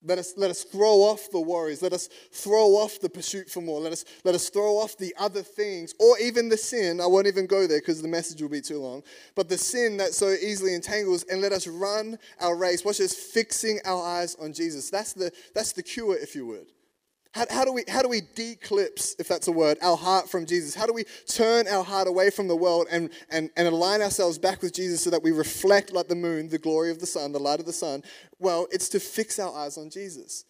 let 0.05 0.19
us, 0.19 0.35
let 0.37 0.51
us 0.51 0.65
throw 0.65 1.03
off 1.03 1.31
the 1.31 1.41
worries. 1.41 1.83
Let 1.83 1.93
us 1.93 2.09
throw 2.31 2.77
off 2.77 3.01
the 3.01 3.09
pursuit 3.09 3.49
for 3.49 3.61
more. 3.61 3.81
Let 3.81 3.93
us, 3.93 4.05
let 4.23 4.35
us 4.35 4.51
throw 4.51 4.77
off 4.77 4.97
the 4.99 5.15
other 5.19 5.43
things, 5.43 5.95
or 5.99 6.19
even 6.19 6.49
the 6.49 6.57
sin. 6.57 7.01
I 7.01 7.07
won't 7.07 7.27
even 7.27 7.47
go 7.47 7.67
there 7.67 7.81
because 7.81 8.03
the 8.03 8.09
message 8.09 8.43
will 8.43 8.49
be 8.49 8.61
too 8.61 8.79
long. 8.79 9.03
But 9.35 9.49
the 9.49 9.59
sin 9.59 9.97
that 9.97 10.13
so 10.13 10.31
easily 10.31 10.75
entangles, 10.75 11.25
and 11.25 11.41
let 11.41 11.53
us 11.53 11.67
run 11.67 12.19
our 12.41 12.57
race. 12.57 12.85
Watch 12.85 12.99
this, 12.99 13.15
fixing 13.15 13.81
our 13.85 14.03
eyes 14.03 14.35
on 14.37 14.53
Jesus. 14.53 14.91
That's 14.91 15.13
the, 15.13 15.33
that's 15.55 15.73
the 15.73 15.83
cure, 15.83 16.17
if 16.17 16.35
you 16.35 16.47
would. 16.47 16.74
How, 17.35 17.47
how, 17.51 17.65
do 17.65 17.73
we, 17.73 17.83
how 17.89 18.01
do 18.01 18.09
we 18.09 18.23
declipse, 18.37 19.17
if 19.19 19.27
that's 19.27 19.49
a 19.49 19.53
word, 19.53 19.77
our 19.83 19.97
heart 19.97 20.31
from 20.31 20.47
Jesus? 20.47 20.73
How 20.73 20.87
do 20.87 20.93
we 20.93 21.03
turn 21.27 21.67
our 21.67 21.83
heart 21.83 22.07
away 22.07 22.31
from 22.31 22.47
the 22.47 22.55
world 22.55 22.87
and, 22.93 23.11
and, 23.29 23.51
and 23.57 23.67
align 23.67 24.03
ourselves 24.03 24.39
back 24.39 24.63
with 24.63 24.73
Jesus 24.73 25.03
so 25.03 25.11
that 25.11 25.21
we 25.21 25.33
reflect 25.33 25.93
like 25.93 26.07
the 26.07 26.15
moon, 26.15 26.49
the 26.49 26.59
glory 26.59 26.93
of 26.93 27.01
the 27.01 27.07
sun, 27.07 27.33
the 27.33 27.41
light 27.41 27.59
of 27.59 27.67
the 27.67 27.73
sun? 27.73 28.05
Well, 28.39 28.69
it's 28.71 28.89
to 28.91 29.01
fix 29.01 29.41
our 29.41 29.53
eyes 29.53 29.77
on 29.77 29.91
Jesus. 29.91 30.45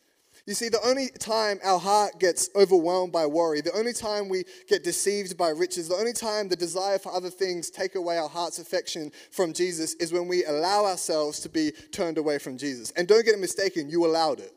You 0.47 0.53
see, 0.53 0.69
the 0.69 0.87
only 0.87 1.09
time 1.19 1.59
our 1.65 1.79
heart 1.79 2.21
gets 2.21 2.51
overwhelmed 2.55 3.15
by 3.15 3.25
worry, 3.25 3.63
the 3.63 3.75
only 3.75 3.95
time 3.95 4.29
we 4.29 4.45
get 4.69 4.85
deceived 4.85 5.39
by 5.39 5.49
riches, 5.49 5.89
the 5.89 5.95
only 5.95 6.13
time 6.13 6.51
the 6.51 6.57
desire 6.57 6.99
for 6.99 7.15
other 7.15 7.31
things 7.31 7.71
take 7.71 7.95
away 7.95 8.19
our 8.19 8.29
heart's 8.29 8.59
affection 8.59 9.11
from 9.31 9.55
Jesus 9.55 9.95
is 9.95 10.13
when 10.13 10.29
we 10.29 10.45
allow 10.45 10.85
ourselves 10.85 11.41
to 11.41 11.49
be 11.49 11.73
turned 11.93 12.19
away 12.19 12.37
from 12.37 12.59
Jesus. 12.59 12.91
And 12.91 13.09
don't 13.09 13.25
get 13.25 13.33
it 13.33 13.41
mistaken, 13.41 13.89
you 13.89 14.05
allowed 14.05 14.41
it. 14.41 14.53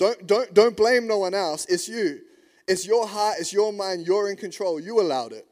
Don't, 0.00 0.26
don't, 0.26 0.54
don't 0.54 0.74
blame 0.74 1.06
no 1.06 1.18
one 1.18 1.34
else. 1.34 1.66
It's 1.66 1.86
you. 1.86 2.20
It's 2.66 2.86
your 2.86 3.06
heart, 3.06 3.36
it's 3.38 3.52
your 3.52 3.70
mind, 3.70 4.06
you're 4.06 4.30
in 4.30 4.36
control. 4.36 4.80
You 4.80 4.98
allowed 4.98 5.34
it. 5.34 5.46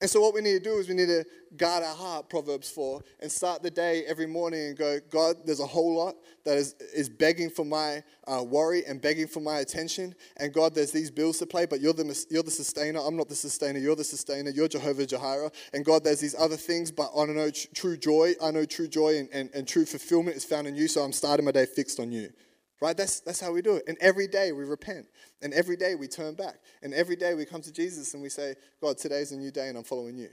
And 0.00 0.10
so, 0.10 0.20
what 0.20 0.34
we 0.34 0.40
need 0.40 0.54
to 0.54 0.70
do 0.70 0.78
is 0.78 0.88
we 0.88 0.96
need 0.96 1.06
to 1.06 1.24
guard 1.56 1.84
our 1.84 1.94
heart, 1.94 2.28
Proverbs 2.28 2.68
4, 2.70 3.00
and 3.20 3.30
start 3.30 3.62
the 3.62 3.70
day 3.70 4.02
every 4.08 4.26
morning 4.26 4.66
and 4.66 4.76
go, 4.76 4.98
God, 5.10 5.36
there's 5.44 5.60
a 5.60 5.66
whole 5.66 5.96
lot 5.96 6.16
that 6.44 6.56
is, 6.56 6.74
is 6.92 7.08
begging 7.08 7.50
for 7.50 7.64
my 7.64 8.02
uh, 8.26 8.42
worry 8.42 8.84
and 8.84 9.00
begging 9.00 9.28
for 9.28 9.38
my 9.38 9.58
attention. 9.60 10.12
And 10.38 10.52
God, 10.52 10.74
there's 10.74 10.90
these 10.90 11.10
bills 11.12 11.38
to 11.38 11.46
pay, 11.46 11.66
but 11.66 11.80
you're 11.80 11.92
the, 11.92 12.26
you're 12.30 12.42
the 12.42 12.50
sustainer. 12.50 12.98
I'm 12.98 13.16
not 13.16 13.28
the 13.28 13.36
sustainer. 13.36 13.78
You're 13.78 13.96
the 13.96 14.02
sustainer. 14.02 14.50
You're 14.50 14.66
Jehovah 14.66 15.06
Jireh. 15.06 15.52
And 15.72 15.84
God, 15.84 16.02
there's 16.02 16.20
these 16.20 16.34
other 16.36 16.56
things, 16.56 16.90
but 16.90 17.12
I 17.16 17.26
know 17.26 17.50
true 17.50 17.96
joy. 17.96 18.34
I 18.42 18.50
know 18.50 18.64
true 18.64 18.88
joy 18.88 19.18
and, 19.18 19.28
and, 19.32 19.50
and 19.54 19.68
true 19.68 19.86
fulfillment 19.86 20.36
is 20.36 20.44
found 20.44 20.66
in 20.66 20.74
you. 20.74 20.88
So, 20.88 21.02
I'm 21.02 21.12
starting 21.12 21.44
my 21.44 21.52
day 21.52 21.66
fixed 21.66 22.00
on 22.00 22.10
you. 22.10 22.32
Right? 22.80 22.96
That's, 22.96 23.20
that's 23.20 23.40
how 23.40 23.52
we 23.52 23.60
do 23.60 23.76
it. 23.76 23.84
And 23.88 23.98
every 24.00 24.28
day 24.28 24.52
we 24.52 24.64
repent. 24.64 25.06
And 25.42 25.52
every 25.52 25.76
day 25.76 25.94
we 25.96 26.06
turn 26.06 26.34
back. 26.34 26.60
And 26.82 26.94
every 26.94 27.16
day 27.16 27.34
we 27.34 27.44
come 27.44 27.60
to 27.62 27.72
Jesus 27.72 28.14
and 28.14 28.22
we 28.22 28.28
say, 28.28 28.54
God, 28.80 28.98
today's 28.98 29.32
a 29.32 29.36
new 29.36 29.50
day 29.50 29.68
and 29.68 29.76
I'm 29.76 29.84
following 29.84 30.16
you. 30.16 30.28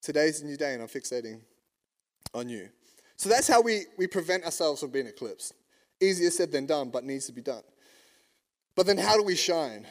Today's 0.00 0.40
a 0.40 0.46
new 0.46 0.56
day 0.56 0.74
and 0.74 0.82
I'm 0.82 0.88
fixating 0.88 1.40
on 2.32 2.48
you. 2.48 2.68
So 3.16 3.28
that's 3.28 3.48
how 3.48 3.60
we, 3.60 3.82
we 3.98 4.06
prevent 4.06 4.44
ourselves 4.44 4.80
from 4.80 4.90
being 4.90 5.06
eclipsed. 5.06 5.52
Easier 6.00 6.30
said 6.30 6.52
than 6.52 6.64
done, 6.64 6.90
but 6.90 7.04
needs 7.04 7.26
to 7.26 7.32
be 7.32 7.42
done. 7.42 7.62
But 8.76 8.86
then 8.86 8.96
how 8.96 9.16
do 9.16 9.22
we 9.22 9.36
shine? 9.36 9.84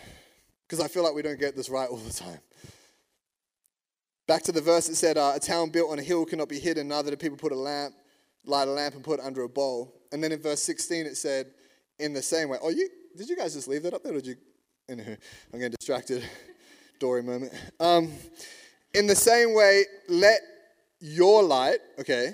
Because 0.66 0.84
I 0.84 0.88
feel 0.88 1.04
like 1.04 1.14
we 1.14 1.22
don't 1.22 1.40
get 1.40 1.56
this 1.56 1.70
right 1.70 1.90
all 1.90 1.98
the 1.98 2.14
time. 2.14 2.40
Back 4.26 4.44
to 4.44 4.52
the 4.52 4.62
verse, 4.62 4.90
it 4.90 4.96
said, 4.96 5.18
uh, 5.18 5.34
A 5.36 5.40
town 5.40 5.70
built 5.70 5.92
on 5.92 6.00
a 6.00 6.04
hill 6.04 6.26
cannot 6.26 6.50
be 6.50 6.60
hidden, 6.60 6.88
neither 6.88 7.12
do 7.12 7.18
people 7.18 7.38
put 7.38 7.52
a 7.52 7.56
lamp, 7.56 7.94
light 8.46 8.68
a 8.68 8.72
lamp 8.72 8.96
and 8.96 9.04
put 9.04 9.20
it 9.20 9.26
under 9.26 9.44
a 9.44 9.50
bowl. 9.50 9.94
And 10.12 10.24
then 10.24 10.32
in 10.32 10.42
verse 10.42 10.62
16, 10.64 11.06
it 11.06 11.18
said, 11.18 11.48
in 12.00 12.14
the 12.14 12.22
same 12.22 12.50
way. 12.50 12.58
Oh, 12.62 12.70
you 12.70 12.90
did 13.16 13.30
you 13.30 13.36
guys 13.36 13.54
just 13.54 13.68
leave 13.68 13.84
that 13.84 13.94
up 13.94 14.04
there, 14.04 14.14
or 14.14 14.22
did 14.22 14.28
you? 14.28 14.36
Anywho, 14.90 15.18
I'm 15.54 15.60
getting 15.60 15.76
distracted. 15.78 16.24
Dory 17.00 17.24
moment. 17.24 17.54
Um, 17.80 18.12
in 18.94 19.08
the 19.08 19.16
same 19.16 19.54
way, 19.54 19.84
let 20.10 20.42
your 21.00 21.44
light, 21.44 21.78
okay, 22.00 22.34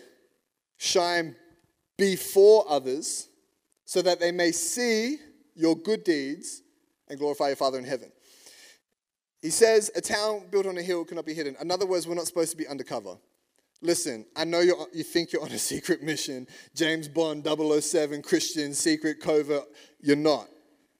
shine 0.77 1.35
before 1.97 2.65
others, 2.67 3.27
so 3.85 4.01
that 4.01 4.19
they 4.19 4.31
may 4.31 4.51
see 4.51 5.17
your 5.55 5.75
good 5.75 6.03
deeds 6.03 6.61
and 7.07 7.19
glorify 7.19 7.47
your 7.47 7.55
Father 7.55 7.77
in 7.77 7.85
heaven. 7.85 8.11
He 9.41 9.51
says, 9.51 9.91
A 9.95 10.01
town 10.01 10.47
built 10.49 10.65
on 10.65 10.77
a 10.77 10.81
hill 10.81 11.05
cannot 11.05 11.25
be 11.25 11.33
hidden. 11.33 11.55
In 11.61 11.69
other 11.69 11.85
words, 11.85 12.07
we're 12.07 12.15
not 12.15 12.25
supposed 12.25 12.51
to 12.51 12.57
be 12.57 12.67
undercover. 12.67 13.17
Listen, 13.81 14.25
I 14.35 14.45
know 14.45 14.61
you 14.61 14.87
you 14.93 15.03
think 15.03 15.31
you're 15.31 15.43
on 15.43 15.51
a 15.51 15.59
secret 15.73 16.01
mission. 16.01 16.47
James 16.73 17.07
Bond, 17.07 17.45
007, 17.45 18.21
Christian, 18.21 18.73
secret, 18.73 19.19
covert. 19.19 19.65
You're 20.01 20.15
not. 20.15 20.47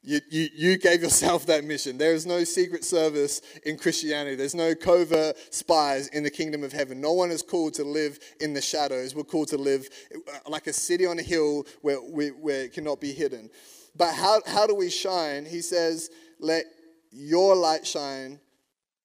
You, 0.08 0.22
you, 0.30 0.50
you 0.56 0.78
gave 0.78 1.02
yourself 1.02 1.48
that 1.48 1.64
mission. 1.64 1.98
There 1.98 2.14
is 2.14 2.28
no 2.28 2.44
secret 2.44 2.86
service 2.86 3.42
in 3.66 3.76
Christianity. 3.76 4.36
There's 4.36 4.54
no 4.54 4.76
covert 4.76 5.36
spies 5.52 6.10
in 6.10 6.22
the 6.22 6.30
kingdom 6.30 6.64
of 6.64 6.72
heaven. 6.72 7.02
No 7.02 7.14
one 7.14 7.32
is 7.32 7.42
called 7.42 7.74
to 7.76 7.84
live 7.84 8.20
in 8.40 8.54
the 8.54 8.62
shadows. 8.62 9.16
We're 9.16 9.24
called 9.24 9.48
to 9.48 9.58
live 9.58 9.90
uh, 10.14 10.48
like 10.48 10.68
a 10.68 10.74
city 10.74 11.08
on 11.08 11.18
a 11.18 11.24
hill 11.24 11.66
where, 11.82 12.00
we, 12.00 12.28
where 12.28 12.66
it 12.66 12.74
cannot 12.74 13.02
be 13.02 13.14
hidden. 13.14 13.50
But 13.96 14.14
how, 14.14 14.42
how 14.46 14.68
do 14.68 14.76
we 14.76 14.92
shine? 14.92 15.44
He 15.44 15.62
says, 15.62 16.12
Let 16.40 16.66
your 17.12 17.56
light 17.56 17.88
shine 17.88 18.40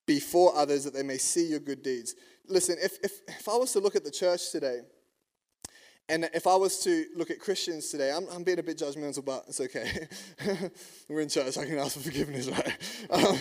before 0.04 0.54
others 0.54 0.84
that 0.84 0.92
they 0.92 1.02
may 1.02 1.16
see 1.16 1.46
your 1.46 1.60
good 1.60 1.82
deeds 1.82 2.14
listen, 2.48 2.76
if, 2.82 2.98
if, 3.02 3.20
if 3.28 3.48
I 3.48 3.56
was 3.56 3.72
to 3.72 3.80
look 3.80 3.96
at 3.96 4.04
the 4.04 4.10
church 4.10 4.50
today, 4.50 4.80
and 6.08 6.28
if 6.34 6.46
I 6.46 6.56
was 6.56 6.80
to 6.80 7.06
look 7.16 7.30
at 7.30 7.38
Christians 7.38 7.88
today, 7.88 8.12
I'm, 8.12 8.26
I'm 8.28 8.42
being 8.42 8.58
a 8.58 8.62
bit 8.62 8.78
judgmental, 8.78 9.24
but 9.24 9.44
it's 9.46 9.60
okay. 9.60 10.08
We're 11.08 11.20
in 11.20 11.28
church, 11.28 11.56
I 11.56 11.66
can 11.66 11.78
ask 11.78 11.96
for 11.96 12.02
forgiveness, 12.02 12.48
right? 12.48 12.76
Um, 13.10 13.38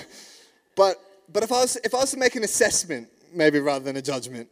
but 0.75 0.97
but 1.31 1.43
if, 1.43 1.51
I 1.51 1.61
was, 1.61 1.77
if 1.83 1.93
I 1.93 1.99
was 1.99 2.11
to 2.11 2.17
make 2.17 2.35
an 2.35 2.43
assessment, 2.43 3.07
maybe 3.33 3.59
rather 3.59 3.85
than 3.85 3.97
a 3.97 4.01
judgment, 4.01 4.49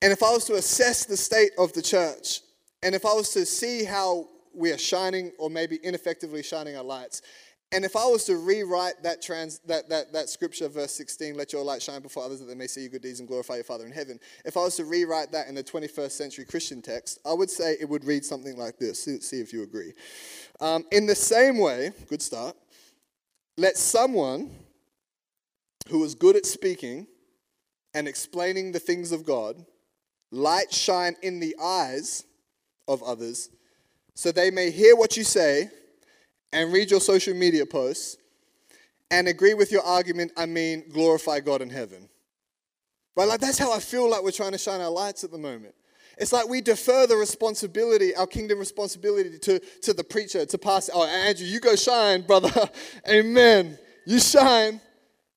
and 0.00 0.12
if 0.12 0.22
I 0.22 0.30
was 0.30 0.44
to 0.46 0.54
assess 0.54 1.04
the 1.04 1.16
state 1.16 1.50
of 1.58 1.72
the 1.72 1.82
church, 1.82 2.40
and 2.82 2.94
if 2.94 3.04
I 3.04 3.12
was 3.12 3.30
to 3.30 3.44
see 3.44 3.84
how 3.84 4.28
we 4.54 4.72
are 4.72 4.78
shining 4.78 5.32
or 5.38 5.50
maybe 5.50 5.76
ineffectively 5.82 6.42
shining 6.42 6.76
our 6.76 6.84
lights, 6.84 7.22
and 7.70 7.84
if 7.84 7.96
I 7.96 8.06
was 8.06 8.24
to 8.24 8.36
rewrite 8.36 9.02
that, 9.02 9.20
trans, 9.20 9.58
that, 9.66 9.90
that, 9.90 10.12
that 10.14 10.30
scripture, 10.30 10.68
verse 10.68 10.92
16, 10.92 11.36
let 11.36 11.52
your 11.52 11.62
light 11.62 11.82
shine 11.82 12.00
before 12.00 12.24
others 12.24 12.40
that 12.40 12.46
they 12.46 12.54
may 12.54 12.66
see 12.66 12.80
your 12.82 12.90
good 12.90 13.02
deeds 13.02 13.20
and 13.20 13.28
glorify 13.28 13.56
your 13.56 13.64
Father 13.64 13.84
in 13.84 13.92
heaven, 13.92 14.18
if 14.46 14.56
I 14.56 14.60
was 14.60 14.76
to 14.76 14.86
rewrite 14.86 15.32
that 15.32 15.48
in 15.48 15.54
the 15.54 15.62
21st 15.62 16.10
century 16.12 16.44
Christian 16.46 16.80
text, 16.80 17.18
I 17.26 17.34
would 17.34 17.50
say 17.50 17.76
it 17.78 17.88
would 17.88 18.04
read 18.04 18.24
something 18.24 18.56
like 18.56 18.78
this. 18.78 19.04
See, 19.04 19.20
see 19.20 19.40
if 19.40 19.52
you 19.52 19.62
agree. 19.62 19.92
Um, 20.60 20.84
in 20.92 21.06
the 21.06 21.14
same 21.14 21.58
way, 21.58 21.92
good 22.08 22.22
start, 22.22 22.56
let 23.58 23.76
someone 23.76 24.50
who 25.90 26.02
is 26.04 26.14
good 26.14 26.36
at 26.36 26.46
speaking 26.46 27.06
and 27.92 28.08
explaining 28.08 28.72
the 28.72 28.78
things 28.78 29.12
of 29.12 29.26
God 29.26 29.64
light 30.30 30.72
shine 30.72 31.16
in 31.22 31.40
the 31.40 31.54
eyes 31.60 32.24
of 32.86 33.02
others 33.02 33.50
so 34.14 34.32
they 34.32 34.50
may 34.50 34.70
hear 34.70 34.96
what 34.96 35.16
you 35.16 35.24
say 35.24 35.70
and 36.52 36.72
read 36.72 36.90
your 36.90 37.00
social 37.00 37.34
media 37.34 37.66
posts 37.66 38.16
and 39.10 39.28
agree 39.28 39.54
with 39.54 39.72
your 39.72 39.82
argument, 39.82 40.32
I 40.36 40.46
mean 40.46 40.84
glorify 40.90 41.40
God 41.40 41.62
in 41.62 41.70
heaven. 41.70 42.08
Right? 43.16 43.28
Like 43.28 43.40
that's 43.40 43.58
how 43.58 43.72
I 43.72 43.80
feel 43.80 44.08
like 44.10 44.22
we're 44.22 44.30
trying 44.30 44.52
to 44.52 44.58
shine 44.58 44.80
our 44.80 44.90
lights 44.90 45.24
at 45.24 45.30
the 45.30 45.38
moment. 45.38 45.74
It's 46.18 46.32
like 46.32 46.48
we 46.48 46.60
defer 46.60 47.06
the 47.06 47.16
responsibility, 47.16 48.14
our 48.16 48.26
kingdom 48.26 48.58
responsibility, 48.58 49.38
to, 49.38 49.60
to 49.82 49.92
the 49.92 50.02
preacher, 50.02 50.44
to 50.44 50.58
pastor. 50.58 50.92
Oh, 50.94 51.06
Andrew, 51.06 51.46
you 51.46 51.60
go 51.60 51.76
shine, 51.76 52.22
brother. 52.22 52.50
Amen. 53.08 53.78
You 54.04 54.18
shine. 54.18 54.80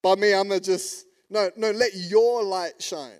By 0.02 0.16
me, 0.16 0.34
I'm 0.34 0.48
going 0.48 0.60
to 0.60 0.66
just, 0.66 1.06
no, 1.30 1.52
no, 1.56 1.70
let 1.72 1.92
your 1.94 2.44
light 2.44 2.82
shine. 2.82 3.20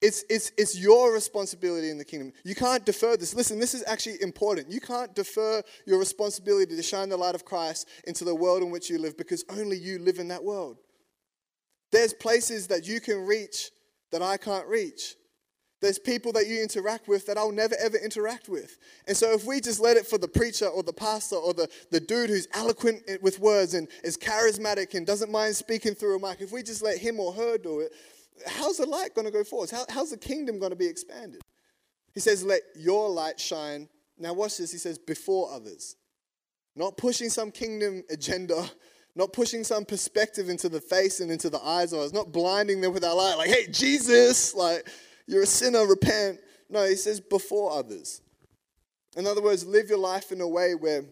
It's, 0.00 0.24
it's, 0.30 0.52
it's 0.56 0.78
your 0.78 1.12
responsibility 1.12 1.90
in 1.90 1.98
the 1.98 2.04
kingdom. 2.04 2.32
You 2.44 2.54
can't 2.54 2.86
defer 2.86 3.16
this. 3.16 3.34
Listen, 3.34 3.58
this 3.58 3.74
is 3.74 3.82
actually 3.86 4.22
important. 4.22 4.70
You 4.70 4.80
can't 4.80 5.12
defer 5.14 5.60
your 5.86 5.98
responsibility 5.98 6.76
to 6.76 6.82
shine 6.82 7.08
the 7.08 7.16
light 7.16 7.34
of 7.34 7.44
Christ 7.44 7.88
into 8.06 8.24
the 8.24 8.34
world 8.34 8.62
in 8.62 8.70
which 8.70 8.88
you 8.88 8.98
live 8.98 9.16
because 9.16 9.44
only 9.50 9.76
you 9.76 9.98
live 9.98 10.18
in 10.18 10.28
that 10.28 10.44
world. 10.44 10.78
There's 11.90 12.12
places 12.12 12.68
that 12.68 12.86
you 12.86 13.00
can 13.00 13.26
reach 13.26 13.70
that 14.12 14.22
I 14.22 14.36
can't 14.36 14.66
reach. 14.68 15.16
There's 15.80 15.98
people 15.98 16.32
that 16.32 16.46
you 16.46 16.60
interact 16.60 17.06
with 17.06 17.26
that 17.26 17.38
I'll 17.38 17.52
never 17.52 17.76
ever 17.80 17.96
interact 17.96 18.48
with. 18.48 18.78
And 19.06 19.16
so 19.16 19.32
if 19.32 19.44
we 19.44 19.60
just 19.60 19.80
let 19.80 19.96
it 19.96 20.06
for 20.06 20.18
the 20.18 20.26
preacher 20.26 20.66
or 20.66 20.82
the 20.82 20.92
pastor 20.92 21.36
or 21.36 21.54
the, 21.54 21.68
the 21.90 22.00
dude 22.00 22.30
who's 22.30 22.48
eloquent 22.52 23.02
with 23.22 23.38
words 23.38 23.74
and 23.74 23.88
is 24.02 24.16
charismatic 24.16 24.94
and 24.94 25.06
doesn't 25.06 25.30
mind 25.30 25.54
speaking 25.54 25.94
through 25.94 26.16
a 26.16 26.20
mic, 26.20 26.40
if 26.40 26.50
we 26.50 26.62
just 26.62 26.82
let 26.82 26.98
him 26.98 27.20
or 27.20 27.32
her 27.32 27.58
do 27.58 27.80
it, 27.80 27.92
how's 28.46 28.78
the 28.78 28.86
light 28.86 29.14
going 29.14 29.26
to 29.26 29.32
go 29.32 29.44
forth? 29.44 29.70
How, 29.70 29.84
how's 29.88 30.10
the 30.10 30.16
kingdom 30.16 30.58
going 30.58 30.70
to 30.70 30.76
be 30.76 30.86
expanded? 30.86 31.42
He 32.12 32.20
says, 32.20 32.44
Let 32.44 32.62
your 32.76 33.08
light 33.08 33.38
shine. 33.38 33.88
Now, 34.18 34.32
watch 34.32 34.58
this. 34.58 34.72
He 34.72 34.78
says, 34.78 34.98
before 34.98 35.52
others. 35.52 35.96
Not 36.74 36.96
pushing 36.96 37.28
some 37.28 37.50
kingdom 37.50 38.02
agenda, 38.10 38.68
not 39.14 39.32
pushing 39.32 39.64
some 39.64 39.84
perspective 39.84 40.48
into 40.48 40.68
the 40.68 40.80
face 40.80 41.20
and 41.20 41.30
into 41.30 41.50
the 41.50 41.62
eyes 41.62 41.92
of 41.92 42.00
us, 42.00 42.12
not 42.12 42.32
blinding 42.32 42.80
them 42.80 42.92
with 42.92 43.04
our 43.04 43.14
light, 43.14 43.36
like, 43.36 43.50
hey, 43.50 43.66
Jesus, 43.70 44.54
like, 44.54 44.88
you're 45.26 45.42
a 45.42 45.46
sinner, 45.46 45.86
repent. 45.86 46.40
No, 46.70 46.84
he 46.84 46.94
says, 46.94 47.20
before 47.20 47.72
others. 47.72 48.20
In 49.16 49.26
other 49.26 49.42
words, 49.42 49.66
live 49.66 49.88
your 49.88 49.98
life 49.98 50.30
in 50.32 50.40
a 50.40 50.48
way 50.48 50.74
where 50.74 51.04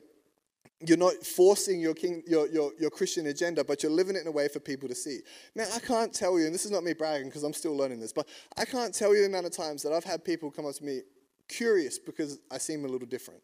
you're 0.80 0.98
not 0.98 1.14
forcing 1.24 1.80
your, 1.80 1.94
king, 1.94 2.22
your, 2.26 2.48
your, 2.48 2.72
your 2.78 2.90
Christian 2.90 3.26
agenda, 3.28 3.64
but 3.64 3.82
you're 3.82 3.92
living 3.92 4.14
it 4.16 4.22
in 4.22 4.26
a 4.26 4.30
way 4.30 4.46
for 4.48 4.60
people 4.60 4.88
to 4.88 4.94
see. 4.94 5.20
Man, 5.54 5.68
I 5.74 5.78
can't 5.78 6.12
tell 6.12 6.38
you, 6.38 6.44
and 6.44 6.54
this 6.54 6.66
is 6.66 6.70
not 6.70 6.84
me 6.84 6.92
bragging 6.92 7.28
because 7.28 7.44
I'm 7.44 7.54
still 7.54 7.74
learning 7.74 8.00
this, 8.00 8.12
but 8.12 8.28
I 8.58 8.66
can't 8.66 8.94
tell 8.94 9.14
you 9.14 9.22
the 9.22 9.28
amount 9.28 9.46
of 9.46 9.52
times 9.52 9.82
that 9.84 9.92
I've 9.92 10.04
had 10.04 10.24
people 10.24 10.50
come 10.50 10.66
up 10.66 10.74
to 10.74 10.84
me 10.84 11.00
curious 11.48 11.98
because 11.98 12.38
I 12.50 12.58
seem 12.58 12.84
a 12.84 12.88
little 12.88 13.06
different. 13.06 13.40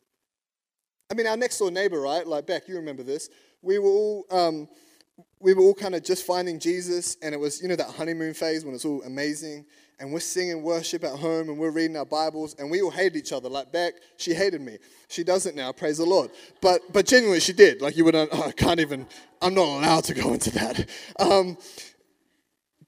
I 1.11 1.15
mean, 1.15 1.27
our 1.27 1.37
next 1.37 1.59
door 1.59 1.71
neighbor, 1.71 2.01
right? 2.01 2.27
Like 2.27 2.47
Beck, 2.47 2.69
you 2.69 2.77
remember 2.77 3.03
this. 3.03 3.31
We 3.63 3.79
were 3.79 3.89
all, 3.89 4.27
um, 4.31 4.69
we 5.41 5.55
were 5.55 5.63
all 5.63 5.75
kind 5.75 5.95
of 5.95 6.05
just 6.05 6.27
finding 6.27 6.59
Jesus, 6.59 7.17
and 7.23 7.35
it 7.35 7.39
was, 7.39 7.63
you 7.63 7.69
know, 7.69 7.77
that 7.77 7.91
honeymoon 7.91 8.35
phase 8.35 8.65
when 8.65 8.75
it's 8.75 8.85
all 8.85 9.03
amazing 9.05 9.65
and 10.03 10.13
we're 10.13 10.19
singing 10.19 10.65
worship 10.65 11.05
at 11.05 11.17
home 11.17 11.49
and 11.49 11.57
we're 11.57 11.71
reading 11.71 11.97
our 11.97 12.05
Bibles 12.05 12.57
and 12.59 12.69
we 12.69 12.83
all 12.83 12.91
hated 12.91 13.17
each 13.17 13.33
other. 13.33 13.49
Like 13.49 13.71
Beck, 13.71 13.95
she 14.17 14.35
hated 14.35 14.61
me. 14.61 14.79
She 15.09 15.23
doesn't 15.23 15.55
now, 15.55 15.71
praise 15.71 15.99
the 15.99 16.05
Lord. 16.05 16.33
But 16.61 16.93
but 16.93 17.07
genuinely, 17.07 17.39
she 17.39 17.53
did. 17.53 17.81
Like 17.81 17.97
you 17.97 18.05
would, 18.05 18.17
oh, 18.17 18.29
I 18.33 18.51
can't 18.51 18.81
even. 18.81 19.07
I'm 19.41 19.55
not 19.55 19.63
allowed 19.63 20.05
to 20.05 20.15
go 20.15 20.35
into 20.35 20.51
that. 20.51 20.91
Um, 21.21 21.57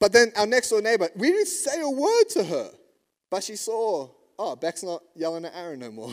but 0.01 0.13
then 0.13 0.33
our 0.37 0.47
next 0.47 0.71
door 0.71 0.83
neighbor, 0.83 1.09
we 1.15 1.31
didn't 1.31 1.47
say 1.47 1.81
a 1.81 1.89
word 1.89 2.25
to 2.31 2.45
her, 2.45 2.71
but 3.31 3.45
she 3.45 3.55
saw, 3.55 4.11
oh, 4.37 4.57
Beck's 4.57 4.83
not 4.83 5.01
yelling 5.15 5.45
at 5.45 5.55
Aaron 5.55 5.79
no 5.79 5.93
more. 5.93 6.13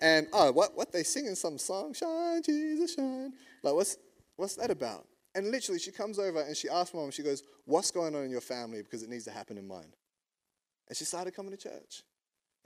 And 0.00 0.26
oh, 0.32 0.50
what 0.52 0.74
what 0.74 0.92
they 0.92 1.02
singing 1.02 1.34
some 1.34 1.58
song? 1.58 1.92
Shine, 1.92 2.42
Jesus, 2.42 2.94
shine. 2.94 3.34
Like 3.62 3.74
what's 3.74 3.98
what's 4.36 4.56
that 4.56 4.70
about? 4.70 5.06
And 5.34 5.50
literally, 5.50 5.80
she 5.80 5.90
comes 5.90 6.18
over 6.18 6.42
and 6.42 6.56
she 6.56 6.68
asks 6.68 6.94
mom, 6.94 7.10
she 7.10 7.22
goes, 7.22 7.42
What's 7.64 7.90
going 7.90 8.14
on 8.14 8.24
in 8.24 8.30
your 8.30 8.40
family? 8.40 8.82
Because 8.82 9.02
it 9.02 9.08
needs 9.08 9.24
to 9.24 9.30
happen 9.30 9.58
in 9.58 9.66
mine. 9.66 9.92
And 10.88 10.96
she 10.96 11.04
started 11.04 11.34
coming 11.34 11.50
to 11.50 11.56
church. 11.56 12.02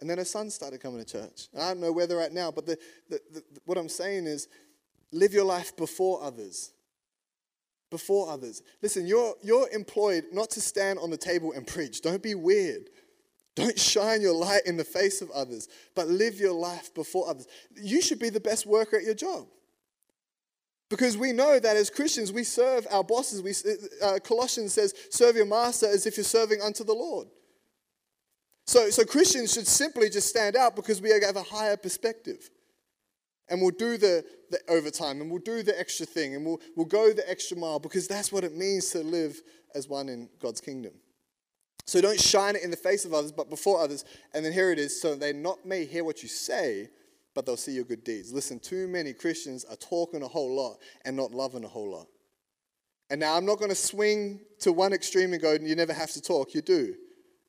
And 0.00 0.08
then 0.08 0.18
her 0.18 0.24
son 0.24 0.50
started 0.50 0.80
coming 0.80 1.04
to 1.04 1.10
church. 1.10 1.48
And 1.52 1.62
I 1.62 1.68
don't 1.68 1.80
know 1.80 1.92
where 1.92 2.06
they're 2.06 2.20
at 2.20 2.32
now, 2.32 2.50
but 2.50 2.66
the, 2.66 2.78
the, 3.08 3.20
the, 3.32 3.42
what 3.64 3.78
I'm 3.78 3.88
saying 3.88 4.26
is 4.26 4.48
live 5.12 5.32
your 5.32 5.44
life 5.44 5.76
before 5.76 6.22
others. 6.22 6.72
Before 7.90 8.30
others. 8.30 8.62
Listen, 8.82 9.06
you're, 9.06 9.34
you're 9.42 9.68
employed 9.70 10.24
not 10.32 10.50
to 10.50 10.60
stand 10.60 10.98
on 10.98 11.10
the 11.10 11.16
table 11.16 11.52
and 11.52 11.66
preach. 11.66 12.02
Don't 12.02 12.22
be 12.22 12.34
weird. 12.34 12.90
Don't 13.56 13.78
shine 13.78 14.20
your 14.20 14.34
light 14.34 14.62
in 14.66 14.76
the 14.76 14.84
face 14.84 15.20
of 15.20 15.32
others, 15.32 15.68
but 15.96 16.06
live 16.06 16.38
your 16.38 16.52
life 16.52 16.94
before 16.94 17.28
others. 17.28 17.48
You 17.74 18.00
should 18.00 18.20
be 18.20 18.28
the 18.28 18.38
best 18.38 18.66
worker 18.66 18.96
at 18.96 19.02
your 19.02 19.14
job. 19.14 19.48
Because 20.90 21.18
we 21.18 21.32
know 21.32 21.58
that 21.58 21.76
as 21.76 21.90
Christians, 21.90 22.32
we 22.32 22.44
serve 22.44 22.86
our 22.90 23.04
bosses. 23.04 23.42
We, 23.42 23.52
uh, 24.02 24.18
Colossians 24.24 24.72
says, 24.72 24.94
serve 25.10 25.36
your 25.36 25.46
master 25.46 25.86
as 25.86 26.06
if 26.06 26.16
you're 26.16 26.24
serving 26.24 26.62
unto 26.62 26.82
the 26.82 26.94
Lord. 26.94 27.28
So, 28.66 28.90
so 28.90 29.04
Christians 29.04 29.52
should 29.52 29.66
simply 29.66 30.08
just 30.08 30.28
stand 30.28 30.56
out 30.56 30.76
because 30.76 31.00
we 31.00 31.10
have 31.10 31.36
a 31.36 31.42
higher 31.42 31.76
perspective. 31.76 32.50
And 33.50 33.62
we'll 33.62 33.70
do 33.70 33.96
the, 33.96 34.24
the 34.50 34.60
overtime 34.68 35.20
and 35.20 35.30
we'll 35.30 35.40
do 35.40 35.62
the 35.62 35.78
extra 35.78 36.04
thing 36.04 36.34
and 36.34 36.44
we'll, 36.44 36.60
we'll 36.76 36.86
go 36.86 37.12
the 37.12 37.28
extra 37.30 37.56
mile 37.56 37.78
because 37.78 38.06
that's 38.06 38.30
what 38.30 38.44
it 38.44 38.54
means 38.54 38.90
to 38.90 38.98
live 38.98 39.40
as 39.74 39.88
one 39.88 40.08
in 40.08 40.28
God's 40.38 40.60
kingdom. 40.60 40.92
So 41.86 42.02
don't 42.02 42.20
shine 42.20 42.56
it 42.56 42.62
in 42.62 42.70
the 42.70 42.76
face 42.76 43.06
of 43.06 43.14
others, 43.14 43.32
but 43.32 43.48
before 43.48 43.80
others. 43.80 44.04
And 44.34 44.44
then 44.44 44.52
here 44.52 44.70
it 44.70 44.78
is 44.78 45.00
so 45.00 45.14
they 45.14 45.32
not 45.32 45.64
may 45.64 45.86
hear 45.86 46.04
what 46.04 46.22
you 46.22 46.28
say, 46.28 46.88
but 47.34 47.46
they'll 47.46 47.56
see 47.56 47.72
your 47.72 47.84
good 47.84 48.04
deeds. 48.04 48.32
Listen, 48.32 48.58
too 48.58 48.88
many 48.88 49.12
Christians 49.12 49.64
are 49.64 49.76
talking 49.76 50.22
a 50.22 50.28
whole 50.28 50.56
lot 50.56 50.78
and 51.04 51.16
not 51.16 51.32
loving 51.32 51.64
a 51.64 51.68
whole 51.68 51.90
lot. 51.90 52.06
And 53.10 53.20
now 53.20 53.36
I'm 53.36 53.46
not 53.46 53.58
going 53.58 53.70
to 53.70 53.76
swing 53.76 54.40
to 54.60 54.72
one 54.72 54.92
extreme 54.92 55.32
and 55.32 55.40
go, 55.40 55.52
you 55.52 55.74
never 55.76 55.92
have 55.92 56.10
to 56.12 56.20
talk. 56.20 56.54
You 56.54 56.62
do. 56.62 56.94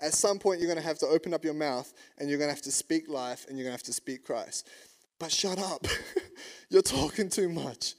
At 0.02 0.14
some 0.14 0.40
point, 0.40 0.60
you're 0.60 0.68
going 0.68 0.82
to 0.82 0.88
have 0.88 1.00
to 1.00 1.08
open 1.08 1.34
up 1.34 1.44
your 1.44 1.54
mouth 1.54 1.92
and 2.18 2.30
you're 2.30 2.38
going 2.38 2.50
to 2.50 2.56
have 2.56 2.64
to 2.64 2.72
speak 2.72 3.10
life 3.10 3.46
and 3.50 3.58
you're 3.58 3.66
going 3.66 3.76
to 3.76 3.80
have 3.80 3.84
to 3.84 3.94
speak 3.94 4.24
Christ. 4.24 4.70
But 5.20 5.32
shut 5.32 5.60
up. 5.60 5.86
you're 6.70 6.82
talking 6.82 7.30
too 7.30 7.50
much. 7.50 7.96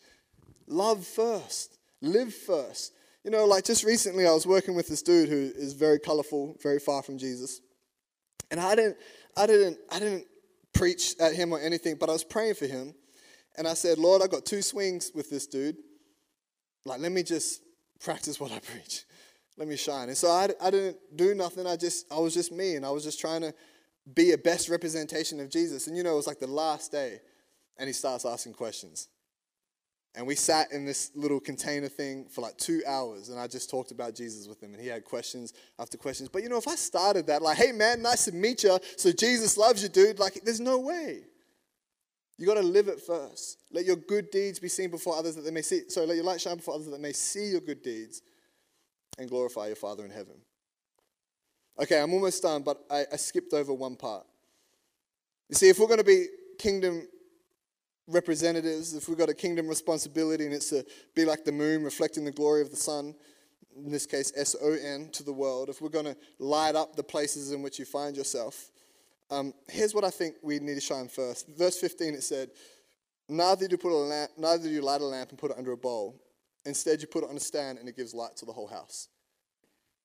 Love 0.66 1.04
first, 1.04 1.76
live 2.00 2.32
first. 2.32 2.94
You 3.24 3.30
know, 3.30 3.44
like 3.44 3.64
just 3.64 3.84
recently, 3.84 4.26
I 4.26 4.32
was 4.32 4.46
working 4.46 4.74
with 4.74 4.88
this 4.88 5.02
dude 5.02 5.28
who 5.28 5.52
is 5.54 5.74
very 5.74 5.98
colorful, 5.98 6.56
very 6.62 6.78
far 6.78 7.02
from 7.02 7.18
Jesus. 7.18 7.60
And 8.50 8.58
I 8.58 8.74
didn't, 8.74 8.96
I 9.36 9.46
didn't, 9.46 9.78
I 9.90 9.98
didn't 9.98 10.24
preach 10.72 11.14
at 11.20 11.34
him 11.34 11.52
or 11.52 11.60
anything, 11.60 11.96
but 11.98 12.08
I 12.08 12.12
was 12.12 12.24
praying 12.24 12.54
for 12.54 12.66
him. 12.66 12.94
And 13.56 13.66
I 13.66 13.74
said, 13.74 13.98
Lord, 13.98 14.22
I 14.22 14.26
got 14.26 14.46
two 14.46 14.62
swings 14.62 15.10
with 15.14 15.30
this 15.30 15.46
dude. 15.46 15.76
Like, 16.84 17.00
let 17.00 17.12
me 17.12 17.22
just 17.22 17.62
practice 18.00 18.40
what 18.40 18.52
I 18.52 18.58
preach. 18.72 19.04
Let 19.56 19.68
me 19.68 19.76
shine. 19.76 20.08
And 20.08 20.16
so 20.16 20.28
I, 20.30 20.48
I 20.60 20.70
didn't 20.70 20.96
do 21.16 21.34
nothing. 21.34 21.66
I 21.66 21.76
just, 21.76 22.10
I 22.12 22.18
was 22.18 22.32
just 22.32 22.52
me. 22.52 22.76
And 22.76 22.86
I 22.86 22.90
was 22.90 23.04
just 23.04 23.20
trying 23.20 23.42
to 23.42 23.52
be 24.14 24.32
a 24.32 24.38
best 24.38 24.68
representation 24.68 25.40
of 25.40 25.50
Jesus. 25.50 25.86
And 25.86 25.96
you 25.96 26.02
know, 26.02 26.12
it 26.12 26.16
was 26.16 26.26
like 26.26 26.38
the 26.38 26.46
last 26.46 26.92
day. 26.92 27.20
And 27.76 27.86
he 27.86 27.92
starts 27.92 28.24
asking 28.24 28.54
questions. 28.54 29.08
And 30.16 30.26
we 30.26 30.34
sat 30.34 30.72
in 30.72 30.84
this 30.84 31.12
little 31.14 31.38
container 31.38 31.88
thing 31.88 32.26
for 32.28 32.40
like 32.40 32.56
two 32.56 32.82
hours, 32.86 33.28
and 33.28 33.38
I 33.38 33.46
just 33.46 33.70
talked 33.70 33.92
about 33.92 34.14
Jesus 34.14 34.48
with 34.48 34.60
him, 34.60 34.74
and 34.74 34.82
he 34.82 34.88
had 34.88 35.04
questions 35.04 35.52
after 35.78 35.96
questions. 35.96 36.28
But 36.28 36.42
you 36.42 36.48
know, 36.48 36.58
if 36.58 36.66
I 36.66 36.74
started 36.74 37.28
that, 37.28 37.42
like, 37.42 37.56
hey 37.56 37.70
man, 37.70 38.02
nice 38.02 38.24
to 38.24 38.32
meet 38.32 38.64
you, 38.64 38.78
so 38.96 39.12
Jesus 39.12 39.56
loves 39.56 39.82
you, 39.82 39.88
dude, 39.88 40.18
like, 40.18 40.40
there's 40.44 40.60
no 40.60 40.78
way. 40.78 41.22
You 42.38 42.46
got 42.46 42.54
to 42.54 42.62
live 42.62 42.88
it 42.88 43.00
first. 43.02 43.58
Let 43.70 43.84
your 43.84 43.96
good 43.96 44.30
deeds 44.30 44.58
be 44.58 44.68
seen 44.68 44.90
before 44.90 45.14
others 45.14 45.36
that 45.36 45.42
they 45.42 45.50
may 45.50 45.60
see. 45.60 45.82
So 45.88 46.04
let 46.04 46.16
your 46.16 46.24
light 46.24 46.40
shine 46.40 46.56
before 46.56 46.74
others 46.74 46.86
that 46.86 46.92
they 46.92 47.02
may 47.02 47.12
see 47.12 47.50
your 47.50 47.60
good 47.60 47.82
deeds 47.82 48.22
and 49.18 49.28
glorify 49.28 49.66
your 49.66 49.76
Father 49.76 50.06
in 50.06 50.10
heaven. 50.10 50.36
Okay, 51.78 52.00
I'm 52.00 52.14
almost 52.14 52.42
done, 52.42 52.62
but 52.62 52.82
I, 52.90 53.04
I 53.12 53.16
skipped 53.16 53.52
over 53.52 53.74
one 53.74 53.94
part. 53.94 54.24
You 55.50 55.54
see, 55.54 55.68
if 55.68 55.78
we're 55.78 55.86
going 55.86 55.98
to 55.98 56.04
be 56.04 56.26
kingdom 56.58 57.06
representatives, 58.10 58.94
if 58.94 59.08
we've 59.08 59.18
got 59.18 59.28
a 59.28 59.34
kingdom 59.34 59.68
responsibility 59.68 60.44
and 60.44 60.54
it's 60.54 60.70
to 60.70 60.84
be 61.14 61.24
like 61.24 61.44
the 61.44 61.52
moon 61.52 61.82
reflecting 61.82 62.24
the 62.24 62.32
glory 62.32 62.62
of 62.62 62.70
the 62.70 62.76
sun, 62.76 63.14
in 63.76 63.90
this 63.90 64.06
case 64.06 64.32
S 64.36 64.56
O 64.60 64.72
N, 64.72 65.08
to 65.12 65.22
the 65.22 65.32
world, 65.32 65.68
if 65.68 65.80
we're 65.80 65.88
going 65.88 66.04
to 66.04 66.16
light 66.38 66.74
up 66.74 66.96
the 66.96 67.02
places 67.02 67.52
in 67.52 67.62
which 67.62 67.78
you 67.78 67.84
find 67.84 68.16
yourself, 68.16 68.70
um, 69.30 69.54
here's 69.68 69.94
what 69.94 70.04
I 70.04 70.10
think 70.10 70.34
we 70.42 70.58
need 70.58 70.74
to 70.74 70.80
shine 70.80 71.08
first. 71.08 71.48
Verse 71.56 71.78
15 71.78 72.14
it 72.14 72.22
said, 72.22 72.50
Neither 73.28 73.68
do, 73.68 73.76
put 73.76 73.92
a 73.92 73.94
lamp, 73.94 74.32
neither 74.36 74.64
do 74.64 74.70
you 74.70 74.82
light 74.82 75.00
a 75.00 75.04
lamp 75.04 75.30
and 75.30 75.38
put 75.38 75.52
it 75.52 75.58
under 75.58 75.72
a 75.72 75.76
bowl. 75.76 76.20
Instead, 76.66 77.00
you 77.00 77.06
put 77.06 77.22
it 77.22 77.30
on 77.30 77.36
a 77.36 77.40
stand 77.40 77.78
and 77.78 77.88
it 77.88 77.96
gives 77.96 78.12
light 78.12 78.36
to 78.36 78.44
the 78.44 78.52
whole 78.52 78.66
house. 78.66 79.08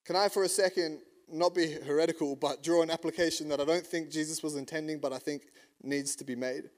Can 0.06 0.16
I, 0.16 0.30
for 0.30 0.44
a 0.44 0.48
second, 0.48 1.00
not 1.28 1.56
be 1.56 1.72
heretical, 1.72 2.36
but 2.36 2.62
draw 2.62 2.84
an 2.84 2.92
application 2.92 3.50
that 3.50 3.60
I 3.60 3.66
don't 3.66 3.86
think 3.86 4.12
Jesus 4.12 4.44
was 4.44 4.56
intending, 4.56 5.00
but 5.00 5.12
I 5.12 5.18
think 5.18 5.48
needs 5.82 6.16
to 6.18 6.24
be 6.24 6.36
made? 6.36 6.70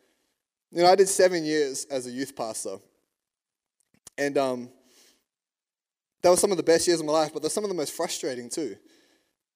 You 0.72 0.84
know, 0.84 0.90
I 0.90 0.96
did 0.96 1.08
seven 1.08 1.46
years 1.46 1.86
as 1.90 2.08
a 2.08 2.12
youth 2.12 2.36
pastor. 2.36 2.78
And 4.18 4.38
um, 4.38 4.70
that 6.22 6.30
was 6.30 6.40
some 6.40 6.52
of 6.52 6.58
the 6.58 6.64
best 6.64 6.88
years 6.88 7.00
of 7.00 7.06
my 7.06 7.14
life, 7.14 7.32
but 7.34 7.42
they're 7.42 7.52
some 7.52 7.64
of 7.64 7.70
the 7.70 7.76
most 7.76 7.94
frustrating 7.94 8.50
too. 8.50 8.76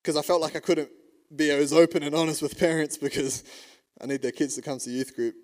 Because 0.02 0.16
I 0.16 0.22
felt 0.22 0.42
like 0.42 0.56
I 0.56 0.60
couldn't 0.60 0.90
be 1.36 1.50
as 1.52 1.74
open 1.74 2.04
and 2.04 2.16
honest 2.16 2.42
with 2.42 2.58
parents 2.58 2.98
because 2.98 3.44
I 4.00 4.06
need 4.06 4.22
their 4.22 4.32
kids 4.32 4.56
to 4.56 4.62
come 4.62 4.80
to 4.80 4.90
youth 4.90 5.16
group. 5.16 5.36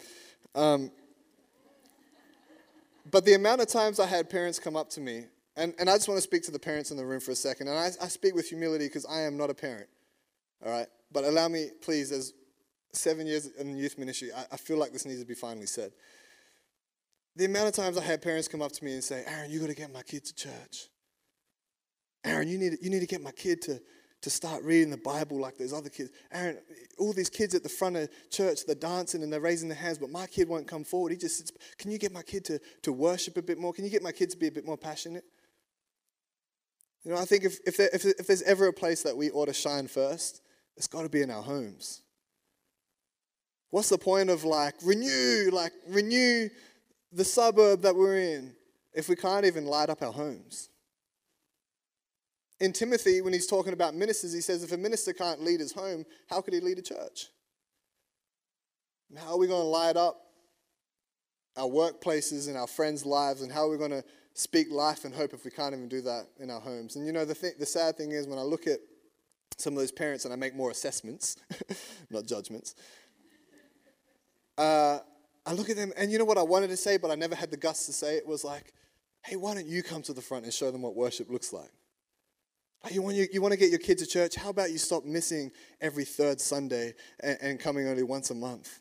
Um, 0.55 0.91
but 3.09 3.25
the 3.25 3.33
amount 3.33 3.61
of 3.61 3.67
times 3.67 3.99
I 3.99 4.05
had 4.05 4.29
parents 4.29 4.59
come 4.59 4.75
up 4.75 4.89
to 4.91 5.01
me, 5.01 5.25
and, 5.55 5.73
and 5.79 5.89
I 5.89 5.95
just 5.95 6.07
want 6.07 6.17
to 6.17 6.21
speak 6.21 6.43
to 6.43 6.51
the 6.51 6.59
parents 6.59 6.91
in 6.91 6.97
the 6.97 7.05
room 7.05 7.19
for 7.19 7.31
a 7.31 7.35
second, 7.35 7.67
and 7.67 7.77
I, 7.77 7.89
I 8.01 8.07
speak 8.07 8.35
with 8.35 8.49
humility 8.49 8.85
because 8.85 9.05
I 9.05 9.21
am 9.21 9.37
not 9.37 9.49
a 9.49 9.53
parent. 9.53 9.87
All 10.65 10.71
right? 10.71 10.87
But 11.11 11.23
allow 11.23 11.47
me, 11.47 11.69
please, 11.81 12.11
as 12.11 12.33
seven 12.93 13.27
years 13.27 13.47
in 13.47 13.73
the 13.73 13.79
youth 13.79 13.97
ministry, 13.97 14.31
I, 14.35 14.45
I 14.51 14.57
feel 14.57 14.77
like 14.77 14.91
this 14.91 15.05
needs 15.05 15.19
to 15.19 15.25
be 15.25 15.35
finally 15.35 15.65
said. 15.65 15.91
The 17.35 17.45
amount 17.45 17.67
of 17.67 17.73
times 17.73 17.97
I 17.97 18.03
had 18.03 18.21
parents 18.21 18.47
come 18.47 18.61
up 18.61 18.71
to 18.71 18.83
me 18.83 18.93
and 18.93 19.03
say, 19.03 19.23
Aaron, 19.27 19.51
you 19.51 19.59
got 19.59 19.67
to 19.67 19.75
get 19.75 19.93
my 19.93 20.01
kid 20.01 20.25
to 20.25 20.35
church. 20.35 20.87
Aaron, 22.23 22.47
you 22.47 22.57
need, 22.57 22.77
you 22.81 22.89
need 22.89 23.01
to 23.01 23.07
get 23.07 23.21
my 23.21 23.31
kid 23.31 23.61
to, 23.63 23.79
to 24.21 24.29
start 24.29 24.63
reading 24.63 24.89
the 24.89 24.97
Bible 24.97 25.39
like 25.39 25.57
those 25.57 25.71
other 25.71 25.89
kids. 25.89 26.09
Aaron, 26.31 26.57
all 26.97 27.13
these 27.13 27.29
kids 27.29 27.53
at 27.53 27.61
the 27.61 27.69
front 27.69 27.95
of 27.95 28.09
church, 28.31 28.65
they're 28.65 28.75
dancing 28.75 29.21
and 29.21 29.31
they're 29.31 29.39
raising 29.39 29.69
their 29.69 29.77
hands, 29.77 29.99
but 29.99 30.09
my 30.09 30.25
kid 30.25 30.49
won't 30.49 30.67
come 30.67 30.83
forward. 30.83 31.11
He 31.11 31.17
just 31.17 31.37
sits. 31.37 31.51
Can 31.77 31.91
you 31.91 31.99
get 31.99 32.11
my 32.11 32.23
kid 32.23 32.43
to, 32.45 32.59
to 32.81 32.91
worship 32.91 33.37
a 33.37 33.41
bit 33.41 33.59
more? 33.59 33.71
Can 33.71 33.85
you 33.85 33.91
get 33.91 34.01
my 34.01 34.11
kid 34.11 34.31
to 34.31 34.37
be 34.37 34.47
a 34.47 34.51
bit 34.51 34.65
more 34.65 34.77
passionate? 34.77 35.23
You 37.03 37.11
know, 37.11 37.17
I 37.17 37.25
think 37.25 37.43
if, 37.43 37.59
if, 37.65 37.77
there, 37.77 37.89
if, 37.93 38.03
if 38.03 38.27
there's 38.27 38.41
ever 38.41 38.67
a 38.67 38.73
place 38.73 39.03
that 39.03 39.15
we 39.15 39.29
ought 39.29 39.45
to 39.45 39.53
shine 39.53 39.87
first, 39.87 40.41
it's 40.75 40.87
got 40.87 41.03
to 41.03 41.09
be 41.09 41.21
in 41.21 41.29
our 41.29 41.43
homes. 41.43 42.01
What's 43.69 43.89
the 43.89 43.97
point 43.97 44.29
of 44.29 44.43
like 44.43 44.75
renew, 44.83 45.49
like 45.51 45.73
renew 45.87 46.49
the 47.11 47.25
suburb 47.25 47.81
that 47.81 47.95
we're 47.95 48.17
in 48.17 48.53
if 48.93 49.09
we 49.09 49.15
can't 49.15 49.45
even 49.45 49.65
light 49.65 49.89
up 49.89 50.01
our 50.01 50.13
homes? 50.13 50.69
In 52.59 52.73
Timothy, 52.73 53.21
when 53.21 53.33
he's 53.33 53.45
talking 53.45 53.73
about 53.73 53.93
ministers, 53.93 54.33
he 54.33 54.41
says 54.41 54.63
if 54.63 54.71
a 54.71 54.77
minister 54.77 55.13
can't 55.13 55.43
lead 55.43 55.59
his 55.59 55.73
home, 55.73 56.05
how 56.29 56.41
could 56.41 56.53
he 56.53 56.59
lead 56.59 56.79
a 56.79 56.81
church? 56.81 57.27
How 59.15 59.33
are 59.33 59.37
we 59.37 59.47
going 59.47 59.61
to 59.61 59.67
light 59.67 59.95
up 59.95 60.19
our 61.55 61.67
workplaces 61.67 62.47
and 62.47 62.57
our 62.57 62.67
friends' 62.67 63.05
lives, 63.05 63.41
and 63.41 63.51
how 63.51 63.67
are 63.67 63.69
we 63.69 63.77
going 63.77 63.91
to 63.91 64.03
speak 64.33 64.67
life 64.71 65.05
and 65.05 65.13
hope 65.13 65.33
if 65.33 65.45
we 65.45 65.51
can't 65.51 65.73
even 65.73 65.87
do 65.87 66.01
that 66.01 66.27
in 66.39 66.49
our 66.49 66.59
homes? 66.59 66.95
And 66.95 67.05
you 67.05 67.11
know, 67.11 67.25
the, 67.25 67.53
the 67.59 67.65
sad 67.65 67.95
thing 67.95 68.11
is 68.11 68.27
when 68.27 68.39
I 68.39 68.43
look 68.43 68.65
at 68.65 68.79
some 69.57 69.73
of 69.73 69.79
those 69.79 69.91
parents 69.91 70.25
and 70.25 70.33
I 70.33 70.37
make 70.37 70.55
more 70.55 70.71
assessments, 70.71 71.37
not 72.09 72.25
judgments, 72.25 72.75
uh, 74.57 74.99
I 75.45 75.53
look 75.53 75.69
at 75.69 75.75
them, 75.75 75.93
and 75.97 76.11
you 76.11 76.17
know 76.17 76.25
what 76.25 76.37
I 76.37 76.43
wanted 76.43 76.69
to 76.69 76.77
say, 76.77 76.97
but 76.97 77.11
I 77.11 77.15
never 77.15 77.35
had 77.35 77.51
the 77.51 77.57
guts 77.57 77.85
to 77.85 77.93
say 77.93 78.15
it 78.15 78.27
was 78.27 78.43
like, 78.43 78.73
hey, 79.23 79.35
why 79.35 79.53
don't 79.53 79.65
you 79.65 79.83
come 79.83 80.01
to 80.03 80.13
the 80.13 80.21
front 80.21 80.43
and 80.43 80.53
show 80.53 80.71
them 80.71 80.81
what 80.81 80.95
worship 80.95 81.29
looks 81.29 81.53
like? 81.53 81.71
You, 82.91 83.01
want 83.01 83.15
you, 83.15 83.27
you 83.33 83.41
want 83.41 83.51
to 83.53 83.57
get 83.57 83.69
your 83.69 83.79
kids 83.79 84.01
to 84.03 84.07
church? 84.07 84.35
How 84.35 84.49
about 84.49 84.71
you 84.71 84.77
stop 84.77 85.03
missing 85.03 85.51
every 85.81 86.05
third 86.05 86.39
Sunday 86.39 86.93
and, 87.19 87.37
and 87.41 87.59
coming 87.59 87.87
only 87.87 88.03
once 88.03 88.29
a 88.29 88.35
month? 88.35 88.79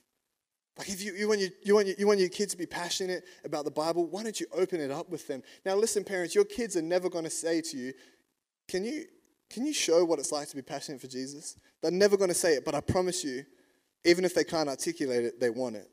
Like 0.79 0.89
if 0.89 1.03
you, 1.03 1.15
you, 1.15 1.27
want 1.27 1.41
your, 1.41 1.51
you, 1.65 1.75
want 1.75 1.87
your, 1.87 1.97
you 1.99 2.07
want 2.07 2.21
your 2.21 2.29
kids 2.29 2.53
to 2.53 2.59
be 2.59 2.67
passionate 2.67 3.25
about 3.45 3.65
the 3.65 3.71
Bible, 3.71 4.07
why 4.07 4.23
don't 4.23 4.39
you 4.39 4.47
open 4.53 4.81
it 4.81 4.91
up 4.91 5.09
with 5.09 5.27
them? 5.27 5.43
Now 5.65 5.75
listen, 5.75 6.05
parents, 6.05 6.35
your 6.35 6.45
kids 6.45 6.77
are 6.77 6.83
never 6.83 7.09
going 7.09 7.25
to 7.25 7.31
say 7.31 7.61
to 7.63 7.77
you, 7.77 7.93
can 8.69 8.85
you, 8.85 9.07
can 9.49 9.65
you 9.65 9.73
show 9.73 10.05
what 10.05 10.19
it's 10.19 10.33
like 10.33 10.49
to 10.51 10.57
be 10.57 10.63
passionate 10.63 11.01
for 11.01 11.07
Jesus? 11.07 11.57
They're 11.83 11.91
never 11.91 12.17
going 12.17 12.29
to 12.29 12.35
say 12.35 12.55
it, 12.55 12.65
but 12.65 12.75
I 12.75 12.81
promise 12.81 13.25
you, 13.25 13.45
even 14.07 14.25
if 14.25 14.35
they 14.35 14.45
can't 14.45 14.69
articulate 14.69 15.25
it, 15.25 15.41
they 15.41 15.51
want 15.51 15.77
it. 15.77 15.91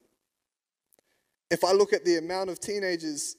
If 1.50 1.64
I 1.64 1.72
look 1.72 1.94
at 1.94 2.06
the 2.06 2.18
amount 2.18 2.52
of 2.52 2.60
teenagers 2.60 3.36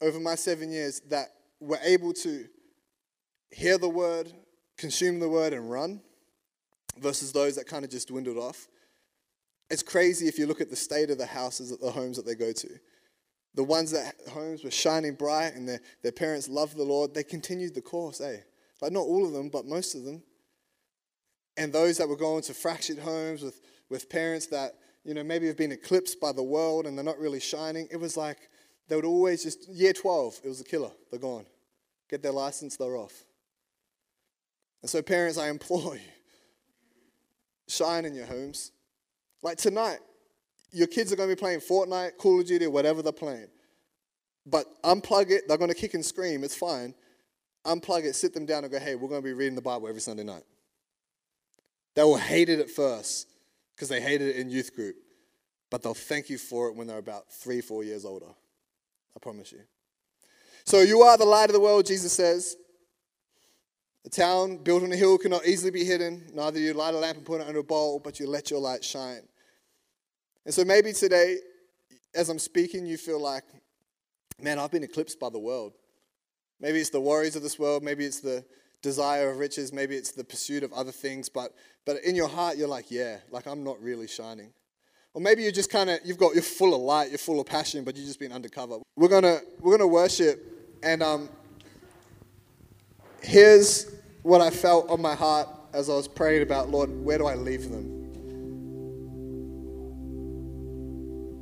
over 0.00 0.18
my 0.18 0.34
seven 0.34 0.70
years 0.70 1.00
that 1.08 1.28
were 1.60 1.78
able 1.82 2.12
to 2.14 2.46
hear 3.50 3.78
the 3.78 3.88
word, 3.88 4.32
consume 4.76 5.20
the 5.20 5.28
word, 5.28 5.52
and 5.52 5.70
run, 5.70 6.00
versus 6.98 7.32
those 7.32 7.54
that 7.54 7.66
kind 7.66 7.84
of 7.84 7.90
just 7.90 8.08
dwindled 8.08 8.36
off, 8.36 8.66
it's 9.70 9.82
crazy 9.82 10.26
if 10.26 10.38
you 10.38 10.46
look 10.46 10.60
at 10.60 10.70
the 10.70 10.76
state 10.76 11.10
of 11.10 11.18
the 11.18 11.26
houses, 11.26 11.76
the 11.78 11.90
homes 11.90 12.16
that 12.16 12.26
they 12.26 12.34
go 12.34 12.52
to. 12.52 12.68
The 13.54 13.64
ones 13.64 13.92
that 13.92 14.14
homes 14.30 14.64
were 14.64 14.70
shining 14.70 15.14
bright 15.14 15.54
and 15.54 15.68
their, 15.68 15.80
their 16.02 16.12
parents 16.12 16.48
loved 16.48 16.76
the 16.76 16.82
Lord, 16.82 17.14
they 17.14 17.22
continued 17.22 17.74
the 17.74 17.80
course, 17.80 18.20
eh? 18.20 18.38
Like 18.80 18.92
not 18.92 19.00
all 19.02 19.24
of 19.24 19.32
them, 19.32 19.50
but 19.50 19.66
most 19.66 19.94
of 19.94 20.04
them. 20.04 20.22
And 21.56 21.72
those 21.72 21.98
that 21.98 22.08
were 22.08 22.16
going 22.16 22.42
to 22.42 22.54
fractured 22.54 22.98
homes 22.98 23.42
with, 23.42 23.60
with 23.90 24.08
parents 24.08 24.46
that, 24.46 24.76
you 25.04 25.12
know, 25.12 25.24
maybe 25.24 25.46
have 25.48 25.56
been 25.56 25.72
eclipsed 25.72 26.20
by 26.20 26.32
the 26.32 26.42
world 26.42 26.86
and 26.86 26.96
they're 26.96 27.04
not 27.04 27.18
really 27.18 27.40
shining, 27.40 27.88
it 27.90 27.96
was 27.96 28.16
like 28.16 28.48
they 28.88 28.96
would 28.96 29.04
always 29.04 29.42
just, 29.42 29.68
year 29.68 29.92
12, 29.92 30.40
it 30.44 30.48
was 30.48 30.60
a 30.60 30.64
killer. 30.64 30.90
They're 31.10 31.20
gone. 31.20 31.46
Get 32.08 32.22
their 32.22 32.32
license, 32.32 32.76
they're 32.76 32.96
off. 32.96 33.24
And 34.82 34.90
so, 34.90 35.02
parents, 35.02 35.36
I 35.36 35.48
implore 35.48 35.96
you, 35.96 36.00
shine 37.68 38.04
in 38.04 38.14
your 38.14 38.26
homes. 38.26 38.72
Like 39.42 39.58
tonight, 39.58 39.98
your 40.72 40.86
kids 40.86 41.12
are 41.12 41.16
going 41.16 41.28
to 41.28 41.34
be 41.34 41.38
playing 41.38 41.60
Fortnite, 41.60 42.16
Call 42.16 42.40
of 42.40 42.46
Duty, 42.46 42.66
whatever 42.66 43.02
they're 43.02 43.12
playing. 43.12 43.48
But 44.46 44.66
unplug 44.82 45.30
it, 45.30 45.46
they're 45.48 45.58
going 45.58 45.70
to 45.70 45.76
kick 45.76 45.94
and 45.94 46.04
scream, 46.04 46.44
it's 46.44 46.56
fine. 46.56 46.94
Unplug 47.66 48.04
it, 48.04 48.14
sit 48.14 48.32
them 48.32 48.46
down, 48.46 48.64
and 48.64 48.72
go, 48.72 48.78
hey, 48.78 48.94
we're 48.94 49.08
going 49.08 49.20
to 49.20 49.26
be 49.26 49.34
reading 49.34 49.54
the 49.54 49.60
Bible 49.62 49.86
every 49.86 50.00
Sunday 50.00 50.24
night. 50.24 50.44
They 51.94 52.02
will 52.02 52.16
hate 52.16 52.48
it 52.48 52.58
at 52.58 52.70
first 52.70 53.29
because 53.80 53.88
they 53.88 54.02
hated 54.02 54.28
it 54.28 54.36
in 54.36 54.50
youth 54.50 54.76
group, 54.76 54.94
but 55.70 55.82
they'll 55.82 55.94
thank 55.94 56.28
you 56.28 56.36
for 56.36 56.68
it 56.68 56.76
when 56.76 56.86
they're 56.86 56.98
about 56.98 57.32
three, 57.32 57.62
four 57.62 57.82
years 57.82 58.04
older. 58.04 58.26
I 58.26 59.18
promise 59.20 59.52
you. 59.52 59.60
So, 60.66 60.80
you 60.80 61.00
are 61.00 61.16
the 61.16 61.24
light 61.24 61.48
of 61.48 61.54
the 61.54 61.60
world, 61.60 61.86
Jesus 61.86 62.12
says. 62.12 62.56
A 64.04 64.10
town 64.10 64.58
built 64.58 64.82
on 64.82 64.92
a 64.92 64.96
hill 64.96 65.16
cannot 65.16 65.46
easily 65.46 65.70
be 65.70 65.82
hidden. 65.82 66.26
Neither 66.34 66.58
you 66.58 66.74
light 66.74 66.92
a 66.92 66.98
lamp 66.98 67.16
and 67.16 67.24
put 67.24 67.40
it 67.40 67.46
under 67.46 67.60
a 67.60 67.64
bowl, 67.64 67.98
but 68.00 68.20
you 68.20 68.26
let 68.26 68.50
your 68.50 68.60
light 68.60 68.84
shine. 68.84 69.22
And 70.44 70.52
so 70.52 70.62
maybe 70.62 70.92
today, 70.92 71.38
as 72.14 72.28
I'm 72.28 72.38
speaking, 72.38 72.84
you 72.84 72.98
feel 72.98 73.18
like, 73.18 73.44
man, 74.38 74.58
I've 74.58 74.70
been 74.70 74.84
eclipsed 74.84 75.18
by 75.18 75.30
the 75.30 75.38
world. 75.38 75.72
Maybe 76.60 76.80
it's 76.80 76.90
the 76.90 77.00
worries 77.00 77.34
of 77.34 77.42
this 77.42 77.58
world, 77.58 77.82
maybe 77.82 78.04
it's 78.04 78.20
the 78.20 78.44
desire 78.82 79.30
of 79.30 79.38
riches, 79.38 79.72
maybe 79.72 79.94
it's 79.96 80.12
the 80.12 80.24
pursuit 80.24 80.62
of 80.62 80.72
other 80.72 80.92
things, 80.92 81.28
but 81.28 81.54
but 81.84 82.02
in 82.04 82.14
your 82.14 82.28
heart 82.28 82.56
you're 82.56 82.68
like, 82.68 82.90
yeah, 82.90 83.18
like 83.30 83.46
I'm 83.46 83.64
not 83.64 83.80
really 83.82 84.06
shining. 84.06 84.52
Or 85.12 85.20
maybe 85.20 85.42
you're 85.42 85.52
just 85.52 85.70
kind 85.70 85.90
of 85.90 85.98
you've 86.04 86.18
got 86.18 86.34
you're 86.34 86.42
full 86.42 86.74
of 86.74 86.80
light, 86.80 87.10
you're 87.10 87.18
full 87.18 87.40
of 87.40 87.46
passion, 87.46 87.84
but 87.84 87.96
you've 87.96 88.06
just 88.06 88.20
been 88.20 88.32
undercover. 88.32 88.78
We're 88.96 89.08
gonna 89.08 89.40
we're 89.60 89.76
gonna 89.76 89.88
worship, 89.88 90.44
and 90.82 91.02
um, 91.02 91.28
here's 93.22 93.90
what 94.22 94.40
I 94.40 94.50
felt 94.50 94.88
on 94.90 95.00
my 95.00 95.14
heart 95.14 95.48
as 95.72 95.88
I 95.88 95.94
was 95.94 96.08
praying 96.08 96.42
about, 96.42 96.68
Lord, 96.70 96.90
where 96.90 97.18
do 97.18 97.26
I 97.26 97.34
leave 97.34 97.70
them? 97.70 97.98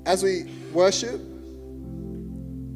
As 0.07 0.23
we 0.23 0.45
worship, 0.73 1.21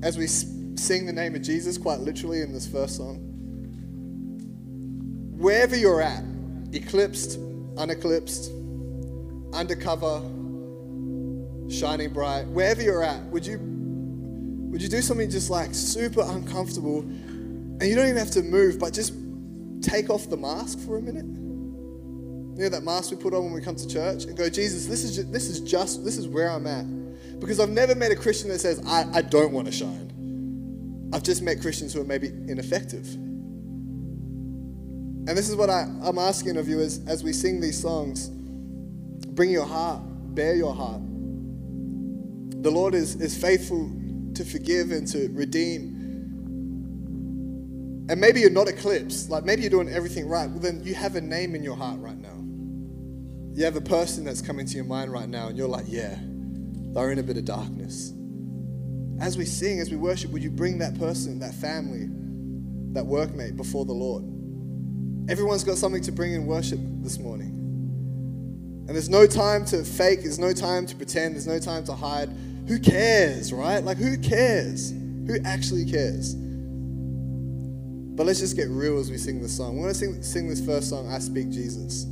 as 0.02 0.18
we 0.18 0.26
sing 0.26 1.06
the 1.06 1.12
name 1.12 1.34
of 1.34 1.42
Jesus, 1.42 1.78
quite 1.78 2.00
literally 2.00 2.40
in 2.42 2.52
this 2.52 2.66
first 2.66 2.96
song, 2.96 3.31
wherever 5.42 5.76
you're 5.76 6.00
at, 6.00 6.22
eclipsed, 6.72 7.36
uneclipsed, 7.76 8.52
undercover, 9.52 10.20
shining 11.68 12.12
bright, 12.12 12.46
wherever 12.46 12.80
you're 12.80 13.02
at, 13.02 13.20
would 13.24 13.44
you 13.44 13.58
would 13.60 14.80
you 14.80 14.88
do 14.88 15.02
something 15.02 15.28
just 15.28 15.50
like 15.50 15.74
super 15.74 16.22
uncomfortable 16.22 17.00
and 17.00 17.82
you 17.82 17.94
don't 17.94 18.06
even 18.06 18.16
have 18.16 18.30
to 18.30 18.42
move, 18.42 18.78
but 18.78 18.94
just 18.94 19.12
take 19.82 20.08
off 20.08 20.30
the 20.30 20.36
mask 20.36 20.78
for 20.78 20.96
a 20.96 21.02
minute? 21.02 21.26
You 21.26 22.64
know 22.64 22.68
that 22.68 22.84
mask 22.84 23.10
we 23.10 23.16
put 23.16 23.34
on 23.34 23.44
when 23.44 23.52
we 23.52 23.60
come 23.60 23.74
to 23.74 23.88
church 23.88 24.24
and 24.24 24.36
go, 24.36 24.48
Jesus, 24.48 24.86
this 24.86 25.02
is 25.02 25.16
just, 25.16 25.32
this 25.32 25.48
is 25.48 25.60
just 25.60 26.04
this 26.04 26.18
is 26.18 26.28
where 26.28 26.50
I'm 26.50 26.66
at. 26.68 26.86
Because 27.40 27.58
I've 27.58 27.70
never 27.70 27.96
met 27.96 28.12
a 28.12 28.16
Christian 28.16 28.48
that 28.50 28.60
says, 28.60 28.80
I, 28.86 29.04
I 29.12 29.22
don't 29.22 29.52
want 29.52 29.66
to 29.66 29.72
shine. 29.72 31.10
I've 31.12 31.24
just 31.24 31.42
met 31.42 31.60
Christians 31.60 31.92
who 31.92 32.00
are 32.00 32.04
maybe 32.04 32.28
ineffective. 32.28 33.18
And 35.28 35.38
this 35.38 35.48
is 35.48 35.54
what 35.54 35.70
I, 35.70 35.86
I'm 36.02 36.18
asking 36.18 36.56
of 36.56 36.68
you 36.68 36.80
as, 36.80 37.00
as 37.06 37.22
we 37.22 37.32
sing 37.32 37.60
these 37.60 37.80
songs. 37.80 38.28
Bring 38.28 39.50
your 39.50 39.64
heart, 39.64 40.02
bear 40.34 40.56
your 40.56 40.74
heart. 40.74 41.00
The 41.00 42.70
Lord 42.70 42.94
is, 42.94 43.20
is 43.20 43.40
faithful 43.40 43.88
to 44.34 44.44
forgive 44.44 44.90
and 44.90 45.06
to 45.08 45.28
redeem. 45.32 46.00
And 48.08 48.20
maybe 48.20 48.40
you're 48.40 48.50
not 48.50 48.66
eclipsed, 48.66 49.30
like 49.30 49.44
maybe 49.44 49.62
you're 49.62 49.70
doing 49.70 49.88
everything 49.88 50.28
right. 50.28 50.50
Well, 50.50 50.58
then 50.58 50.82
you 50.82 50.94
have 50.94 51.14
a 51.14 51.20
name 51.20 51.54
in 51.54 51.62
your 51.62 51.76
heart 51.76 52.00
right 52.00 52.18
now. 52.18 52.36
You 53.56 53.64
have 53.64 53.76
a 53.76 53.80
person 53.80 54.24
that's 54.24 54.42
coming 54.42 54.66
to 54.66 54.74
your 54.74 54.84
mind 54.84 55.12
right 55.12 55.28
now, 55.28 55.48
and 55.48 55.56
you're 55.56 55.68
like, 55.68 55.84
yeah, 55.86 56.16
they're 56.20 57.12
in 57.12 57.20
a 57.20 57.22
bit 57.22 57.36
of 57.36 57.44
darkness. 57.44 58.12
As 59.20 59.38
we 59.38 59.44
sing, 59.44 59.78
as 59.78 59.88
we 59.88 59.96
worship, 59.96 60.32
would 60.32 60.42
you 60.42 60.50
bring 60.50 60.78
that 60.78 60.98
person, 60.98 61.38
that 61.38 61.54
family, 61.54 62.08
that 62.94 63.04
workmate 63.04 63.56
before 63.56 63.84
the 63.84 63.92
Lord? 63.92 64.24
Everyone's 65.28 65.64
got 65.64 65.78
something 65.78 66.02
to 66.02 66.12
bring 66.12 66.32
in 66.34 66.46
worship 66.46 66.78
this 67.02 67.18
morning. 67.18 67.48
And 68.86 68.88
there's 68.88 69.08
no 69.08 69.26
time 69.26 69.64
to 69.66 69.84
fake, 69.84 70.22
there's 70.22 70.38
no 70.38 70.52
time 70.52 70.86
to 70.86 70.96
pretend, 70.96 71.34
there's 71.34 71.46
no 71.46 71.58
time 71.58 71.84
to 71.84 71.94
hide. 71.94 72.28
Who 72.68 72.78
cares, 72.78 73.52
right? 73.52 73.82
Like, 73.82 73.96
who 73.96 74.18
cares? 74.18 74.90
Who 74.90 75.36
actually 75.44 75.84
cares? 75.84 76.34
But 78.14 78.26
let's 78.26 78.40
just 78.40 78.56
get 78.56 78.68
real 78.68 78.98
as 78.98 79.10
we 79.10 79.18
sing 79.18 79.40
this 79.40 79.56
song. 79.56 79.76
We're 79.76 79.84
going 79.84 79.94
to 79.94 79.98
sing, 79.98 80.22
sing 80.22 80.48
this 80.48 80.64
first 80.64 80.90
song, 80.90 81.10
I 81.10 81.18
Speak 81.18 81.50
Jesus. 81.50 82.04